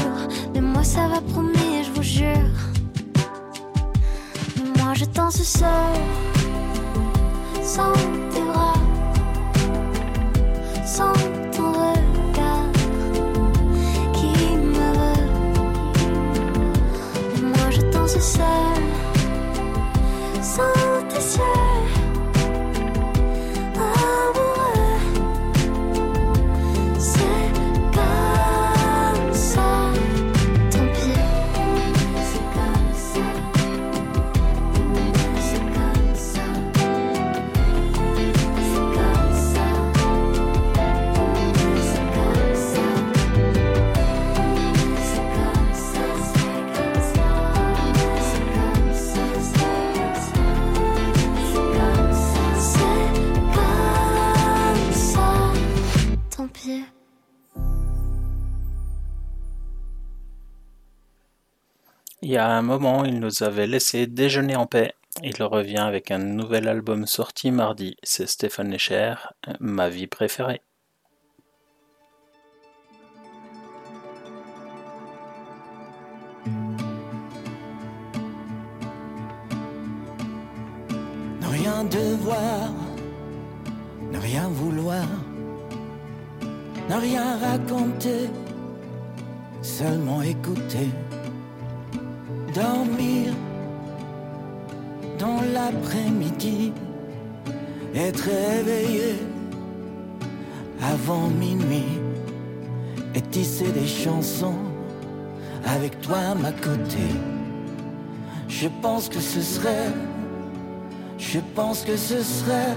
[0.55, 2.59] Mais moi ça va, promis, je vous jure.
[4.79, 5.69] Moi je danse seule,
[7.61, 7.93] sans
[8.33, 8.75] tes bras,
[10.87, 11.13] sans
[11.51, 12.04] ton regard
[18.25, 18.81] seul
[20.43, 22.04] sans tes yeux.
[62.45, 64.93] A un moment, il nous avait laissé déjeuner en paix.
[65.23, 67.97] Il revient avec un nouvel album sorti mardi.
[68.03, 69.15] C'est Stéphane Lecher,
[69.61, 70.61] ma vie préférée.
[81.41, 82.71] Ne rien devoir,
[84.13, 85.07] ne rien vouloir,
[86.91, 88.29] ne rien raconter,
[89.63, 90.91] seulement écouter,
[92.55, 93.33] dormir
[95.19, 96.73] dans l'après-midi,
[97.95, 99.17] être réveillé
[100.81, 101.99] avant minuit
[103.15, 104.59] et tisser des chansons
[105.67, 107.07] avec toi à ma côté.
[108.49, 109.93] Je pense que ce serait
[111.35, 112.77] je pense que ce serait,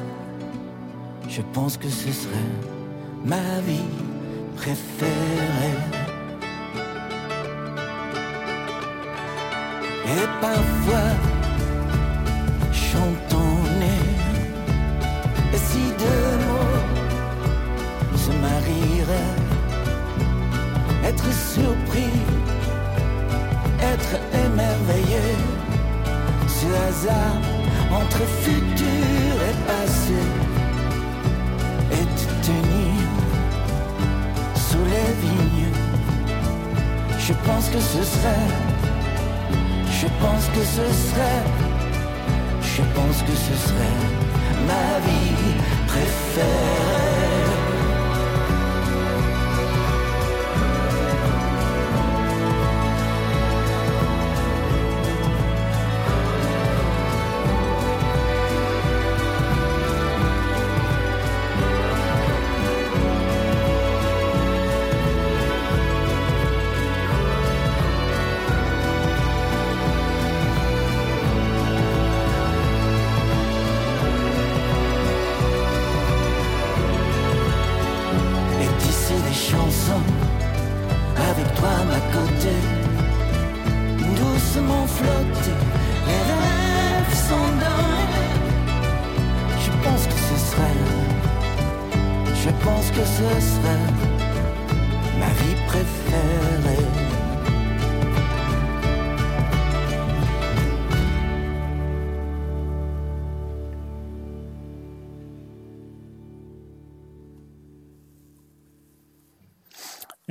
[1.27, 2.51] je pense que ce serait
[3.25, 3.83] ma vie
[4.55, 6.06] préférée.
[10.09, 11.09] Et parfois,
[12.71, 14.05] chantons-les,
[15.53, 16.81] et si deux mots
[18.15, 19.35] se marieraient,
[21.03, 22.27] être surpris
[24.33, 25.21] émerveillé.
[26.47, 27.37] Ce hasard
[27.91, 30.21] entre futur et passé
[31.91, 32.95] et te tenir
[34.55, 35.71] sous les vignes.
[37.19, 38.49] Je pense que ce serait,
[40.01, 41.43] je pense que ce serait,
[42.61, 43.99] je pense que ce serait
[44.67, 45.53] ma vie
[45.87, 47.16] préférée.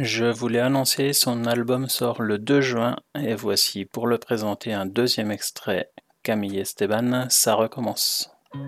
[0.07, 4.73] Je vous l'ai annoncé, son album sort le 2 juin et voici pour le présenter
[4.73, 5.91] un deuxième extrait.
[6.23, 8.31] Camille Esteban, ça recommence.
[8.55, 8.61] On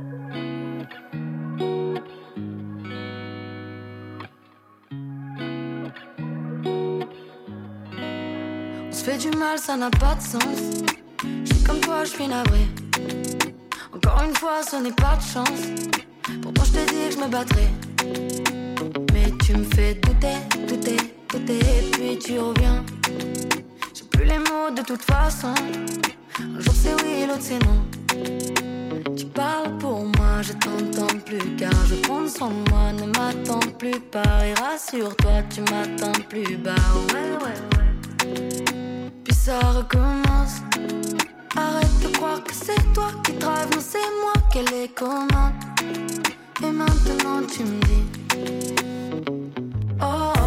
[8.90, 10.42] se fait du mal, ça n'a pas de sens.
[11.22, 12.66] Je suis comme toi, je suis navré.
[13.94, 15.68] Encore une fois, ce n'est pas de chance.
[16.42, 17.70] Pourtant, je t'ai dit que je me battrais.
[19.12, 20.34] Mais tu me fais douter,
[20.66, 20.96] douter,
[21.28, 22.84] douter, et puis tu reviens.
[23.94, 25.54] J'ai plus les mots de toute façon.
[26.40, 27.84] Un jour c'est oui, l'autre c'est non.
[29.16, 32.92] Tu parles pour moi, je t'entends plus car je compte sans moi.
[32.92, 36.74] Ne m'attends plus pas et rassure-toi, tu m'attends plus bas.
[37.12, 37.58] Ouais, ouais,
[38.24, 39.10] ouais.
[39.24, 40.62] Puis ça recommence.
[41.56, 45.54] Arrête de croire que c'est toi qui drive, non c'est moi qui les commande.
[46.62, 48.04] Et maintenant tu me dis.
[50.00, 50.37] Oh,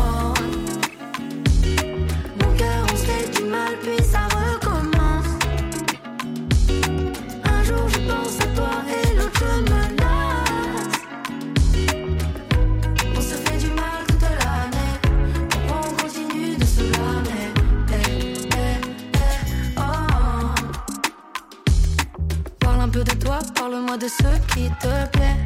[23.91, 25.37] parle-moi de ce qui te plaît.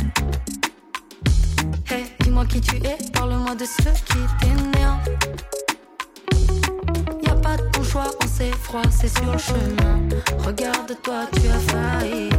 [1.89, 4.99] Hey, dis-moi qui tu es, parle-moi de ce qui t'énerve.
[7.23, 10.09] Y a pas de bon choix, on s'est froid, c'est sur le chemin.
[10.45, 12.29] Regarde-toi, tu as failli.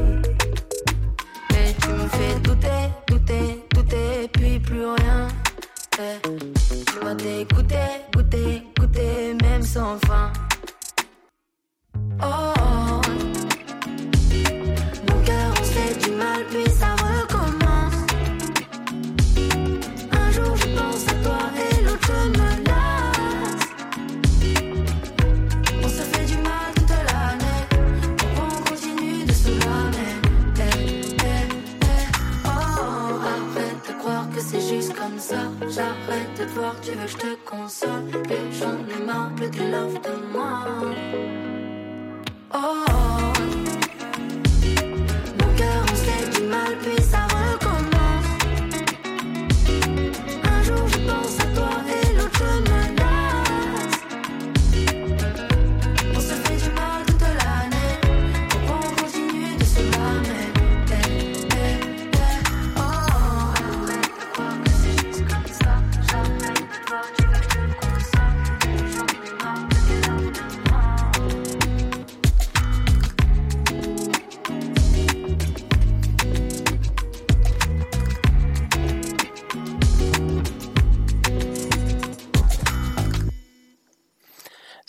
[1.50, 5.28] Mais tu me fais douter, douter, douter, puis plus rien.
[5.98, 7.84] Eh, tu m'as dégoûté,
[8.14, 10.32] goûté, goûté, même sans fin.
[12.22, 12.55] Oh,
[35.76, 38.08] J'arrête de te voir, tu veux que je te console.
[38.30, 40.64] Et j'en ai marre, plus de love de moi.
[42.54, 42.58] Oh,
[45.38, 47.65] mon cœur on se du mal, puis ça recommence.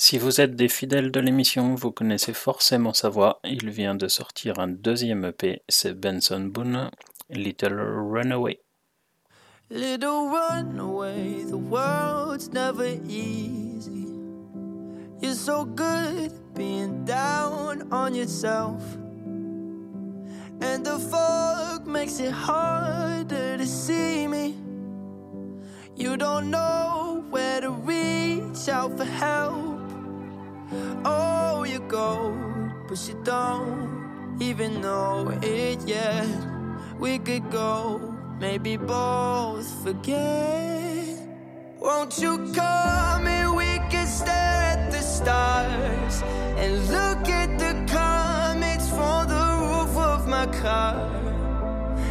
[0.10, 3.42] Si vous êtes des fidèles de l'émission, vous connaissez forcément sa voix.
[3.44, 6.92] Il vient de sortir un deuxième EP, c'est Benson Boone,
[7.30, 8.62] Little Runaway.
[9.70, 14.08] Little runaway, the world's never easy.
[15.22, 18.82] You're so good being down on yourself.
[20.62, 24.56] And the fog makes it harder to see me.
[25.98, 29.77] You don't know where to reach out for help.
[31.06, 32.36] Oh, you go,
[32.88, 36.28] but you don't even know it yet.
[37.00, 38.00] We could go,
[38.40, 41.18] maybe both forget.
[41.80, 46.22] Won't you come and we could stare at the stars
[46.58, 50.96] and look at the comets from the roof of my car?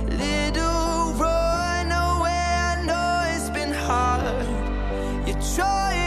[0.08, 4.46] Little runaway, I know it's been hard.
[5.26, 6.05] You're trying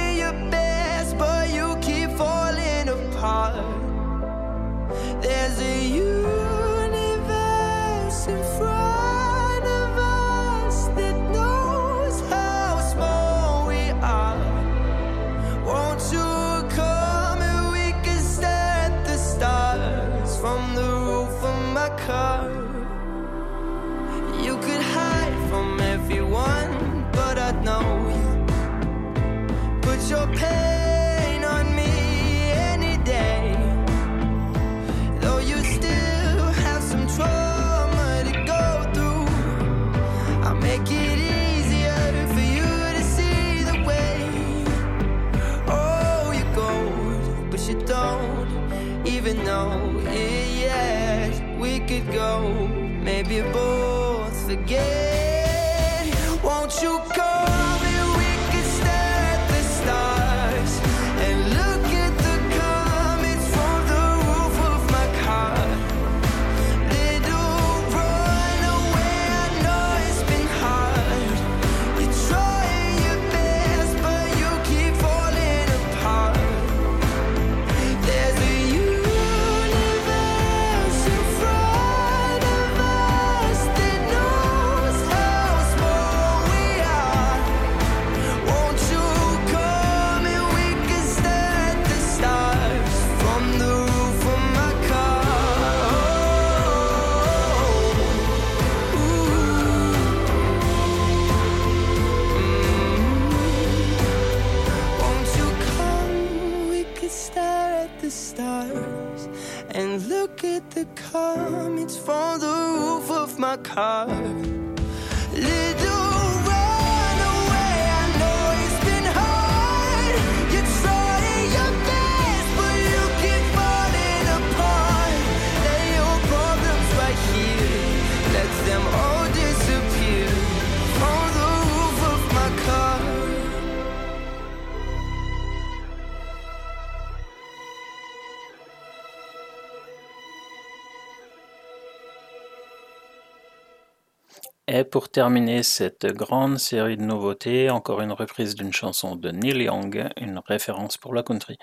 [144.80, 149.64] Et pour terminer cette grande série de nouveautés, encore une reprise d'une chanson de Neil
[149.64, 151.58] Young, une référence pour la country.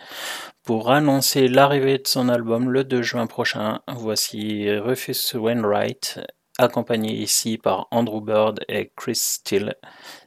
[0.64, 6.20] Pour annoncer l'arrivée de son album le 2 juin prochain, voici Rufus Wainwright,
[6.58, 9.76] accompagné ici par Andrew Bird et Chris Steele.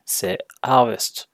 [0.03, 1.29] C'est Harvest.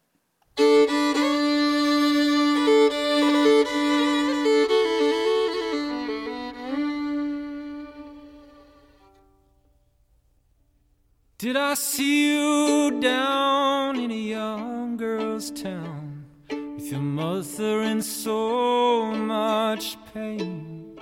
[11.38, 19.12] Did I see you down in a young girl's town with your mother in so
[19.12, 20.98] much pain?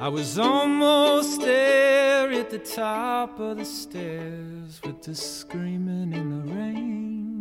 [0.00, 6.42] I was almost there at the top of the stairs with the screaming in the
[6.52, 7.40] rain.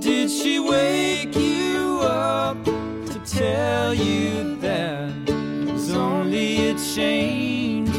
[0.00, 7.93] Did she wake you up to tell you that it was only a change?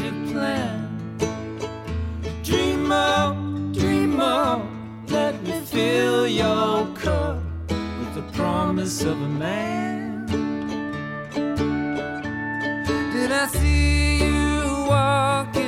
[2.86, 3.36] Dream up,
[3.72, 4.62] dream up,
[5.08, 10.26] let me fill your cup with the promise of a man.
[13.12, 15.65] Did I see you walking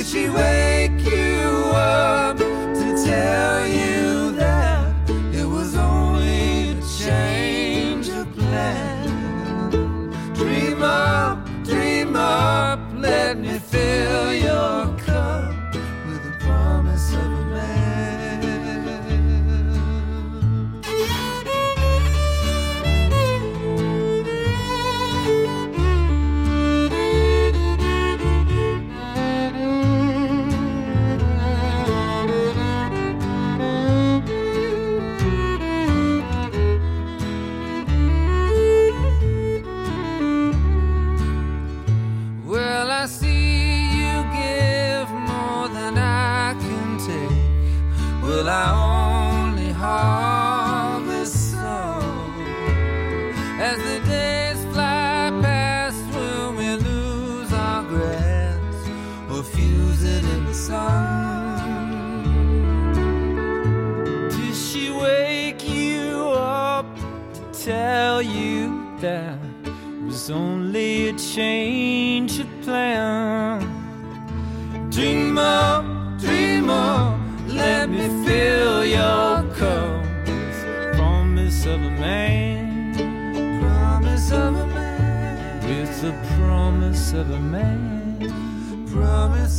[0.00, 1.29] Did she wake you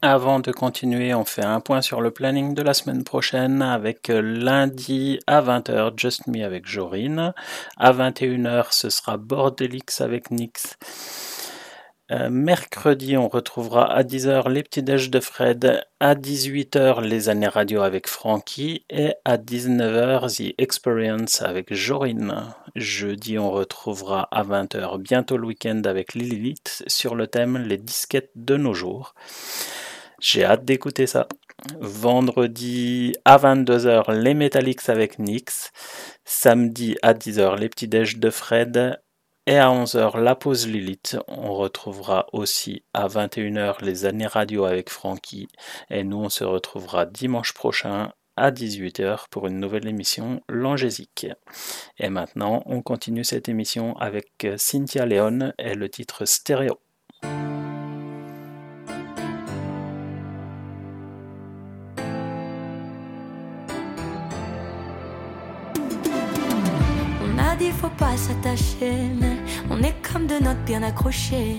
[0.00, 4.10] Avant de continuer, on fait un point sur le planning de la semaine prochaine avec
[4.10, 7.34] euh, lundi à 20h Just Me avec Jorine.
[7.76, 10.76] À 21h, ce sera Bordelix avec Nix.
[12.12, 17.48] Euh, mercredi, on retrouvera à 10h les petits déj de Fred, à 18h les années
[17.48, 22.54] radio avec Frankie et à 19h The Experience avec Jorine.
[22.76, 28.30] Jeudi, on retrouvera à 20h bientôt le week-end avec Lilith sur le thème les disquettes
[28.36, 29.14] de nos jours.
[30.20, 31.28] J'ai hâte d'écouter ça.
[31.80, 35.70] Vendredi à 22h les Metallics avec Nix.
[36.24, 39.00] Samedi à 10h les petits déj de Fred
[39.46, 41.16] et à 11h, la pause Lilith.
[41.26, 45.48] On retrouvera aussi à 21h les années radio avec Francky.
[45.88, 51.28] Et nous, on se retrouvera dimanche prochain à 18h pour une nouvelle émission Langésique.
[51.98, 56.78] Et maintenant, on continue cette émission avec Cynthia Léon et le titre Stéréo.
[67.88, 69.36] Faut pas s'attacher, mais
[69.70, 71.58] on est comme de notes bien accrochées.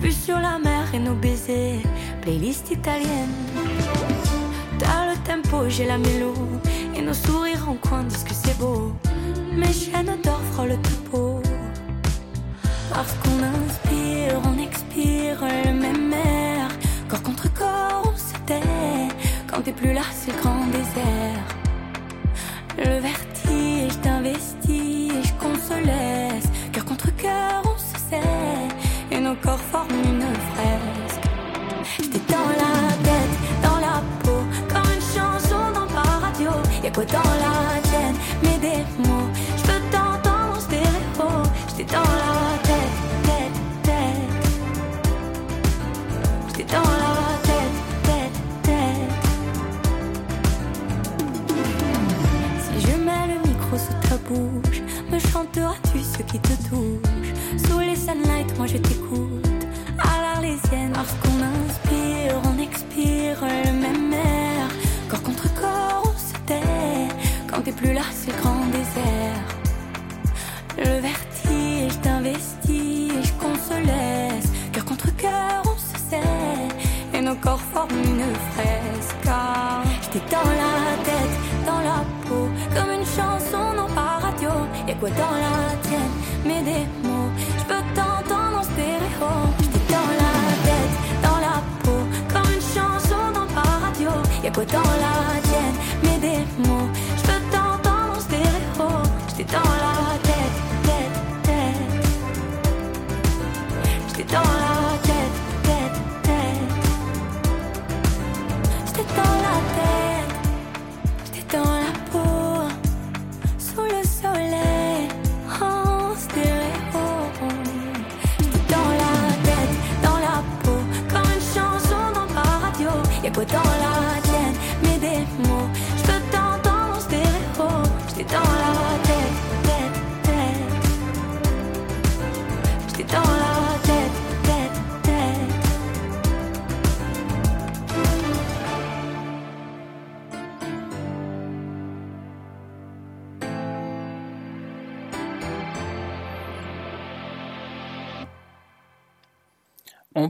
[0.00, 1.82] Vue sur la mer et nos baisers,
[2.20, 3.34] playlist italienne.
[4.78, 6.34] T'as le tempo, j'ai la mélo,
[6.96, 8.92] et nos sourires en coin disent que c'est beau.
[9.52, 11.40] Mes chaînes d'or le topo.
[12.90, 16.68] Parce qu'on inspire, on expire le même air.
[17.08, 19.08] Corps contre corps, on se tait.
[19.46, 21.44] Quand t'es plus là, c'est le grand désert.
[22.78, 25.11] Le vertige d'investige
[25.42, 26.48] qu'on se laisse.
[26.72, 28.68] Cœur contre cœur, on se sait.
[29.10, 31.24] Et nos corps forment une fresque.
[31.96, 32.74] J'étais dans la
[33.06, 34.40] tête, dans la peau,
[34.72, 36.50] comme une chanson dans ma radio.
[36.82, 37.81] Y'a quoi dans la
[56.12, 57.30] ce qui te touche
[57.66, 59.46] Sous les sunlight, moi je t'écoute.
[59.98, 64.68] À l'arlésienne, parce qu'on inspire, on expire le même air.
[65.08, 67.08] Corps contre corps, on se tait.
[67.48, 69.44] Quand t'es plus là, c'est le grand désert.
[70.78, 74.50] Le vertige d'investige qu'on se laisse.
[74.72, 77.14] Cœur contre cœur, on se sait.
[77.14, 79.16] Et nos corps forment une fresque.
[79.24, 79.82] Car
[80.30, 81.36] dans la tête,
[85.02, 86.14] quoi dans la tienne,
[86.44, 87.30] mais des mots.
[87.58, 89.30] Je peux t'entendre en stéréo.
[89.60, 90.34] J'étais dans la
[90.66, 90.94] tête,
[91.26, 92.00] dans la peau,
[92.32, 94.10] comme une chanson non pas radio.
[94.44, 96.88] Y'a quoi dans la tienne, mais des mots.
[97.16, 98.88] Je peux t'entendre en stéréo.
[99.36, 99.81] J'étais dans la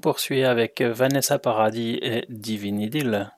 [0.02, 3.32] poursuit avec Vanessa Paradis et Divine.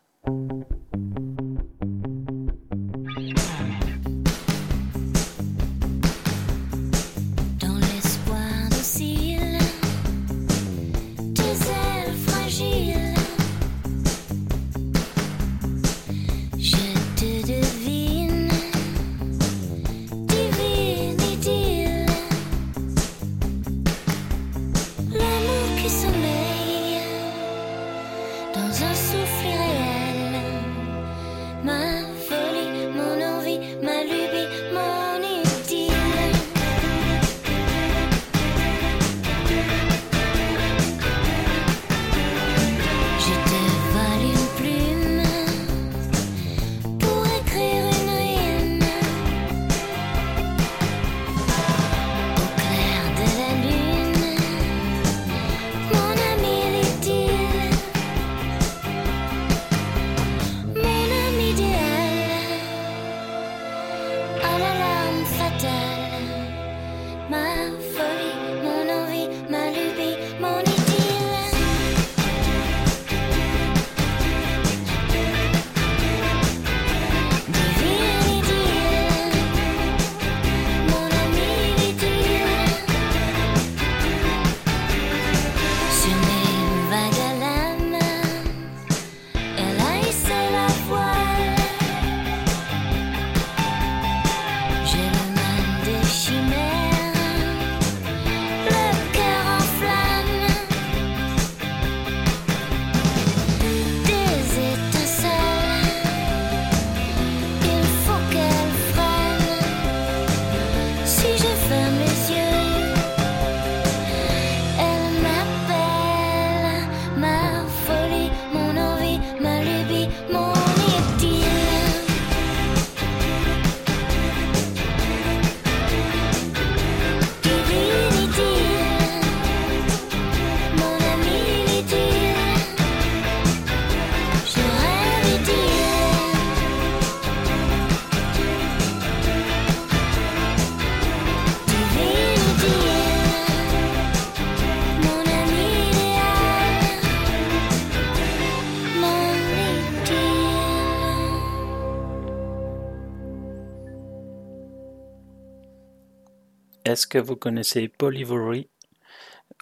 [157.14, 158.68] Que vous connaissez Paul Ivory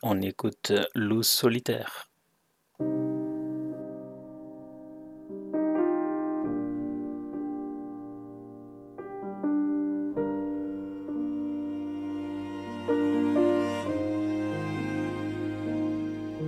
[0.02, 2.08] On écoute Loose Solitaire.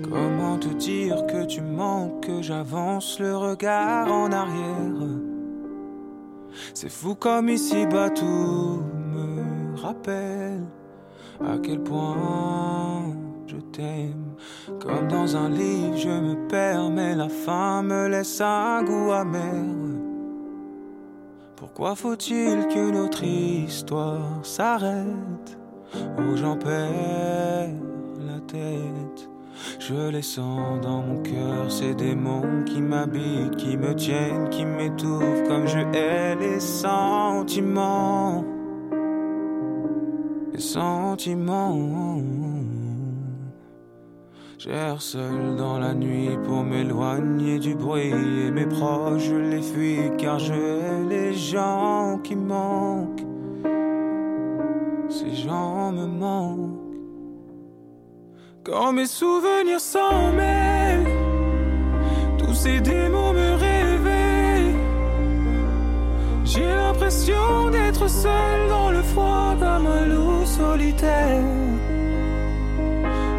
[0.08, 5.20] Comment te dire que tu manques, que j'avance le regard en arrière?
[6.72, 8.82] C'est fou comme ici-bas tout
[9.12, 10.64] me rappelle
[11.40, 13.14] à quel point
[13.46, 14.34] je t'aime.
[14.80, 19.64] Comme dans un livre, je me perds, mais la fin me laisse un goût amer.
[21.56, 25.58] Pourquoi faut-il que notre histoire s'arrête?
[26.18, 27.70] Oh, j'en perds
[28.26, 29.28] la tête.
[29.78, 35.44] Je les sens dans mon cœur, ces démons qui m'habitent, qui me tiennent, qui m'étouffent
[35.46, 38.44] comme je hais les sentiments.
[40.54, 42.22] Les sentiments.
[44.56, 50.12] J'erre seul dans la nuit pour m'éloigner du bruit et mes proches, je les fuis
[50.16, 53.26] car je hais les gens qui manquent.
[55.08, 56.78] Ces gens me manquent.
[58.62, 61.08] Quand mes souvenirs s'en mêlent,
[62.38, 63.73] tous ces démons me réveillent.
[66.44, 71.42] J'ai l'impression d'être seul dans le froid comme un loup solitaire.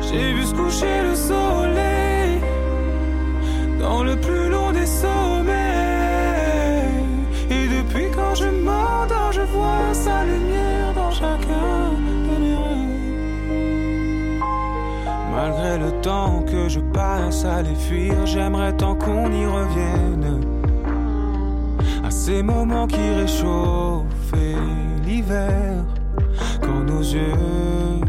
[0.02, 2.42] J'ai vu se coucher le soleil
[3.80, 5.54] dans le plus long des sommets.
[7.52, 11.92] Et depuis quand je m'endors, je vois sa lumière dans chacun
[12.28, 14.42] de mes rêves.
[15.32, 20.55] Malgré le temps que je passe à les fuir, j'aimerais tant qu'on y revienne.
[22.26, 24.58] Ces moments qui réchauffaient
[25.06, 25.86] l'hiver,
[26.60, 28.02] quand nos yeux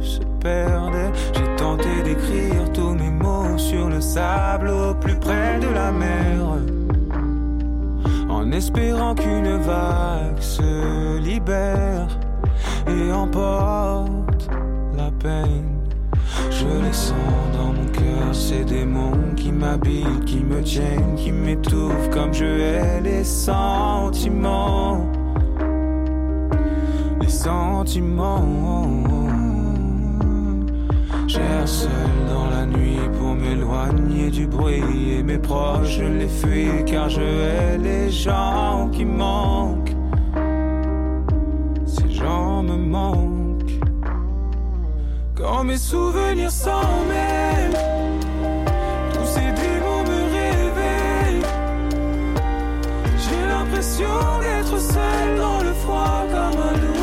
[0.00, 1.10] se perdaient.
[1.34, 6.38] J'ai tenté d'écrire tous mes mots sur le sable au plus près de la mer.
[8.28, 12.06] En espérant qu'une vague se libère
[12.86, 14.48] et emporte
[14.96, 15.73] la peine.
[16.64, 17.16] Je les sens
[17.52, 23.00] dans mon cœur, ces démons qui m'habitent, qui me tiennent, qui m'étouffent comme je hais
[23.02, 25.06] les sentiments.
[27.20, 28.48] Les sentiments.
[31.26, 31.90] J'erre seul
[32.28, 37.20] dans la nuit pour m'éloigner du bruit et mes proches, je les fuis car je
[37.20, 39.94] hais les gens qui manquent.
[41.84, 43.43] Ces gens me manquent.
[45.36, 47.78] Quand mes souvenirs s'en mêlent,
[49.12, 51.46] tous ces démons me réveillent.
[53.18, 56.93] J'ai l'impression d'être seul dans le froid comme un loup.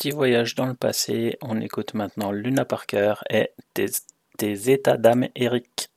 [0.00, 1.36] Petit voyage dans le passé.
[1.42, 3.84] On écoute maintenant Luna Parker et tes,
[4.38, 5.90] tes états d'âme, Eric.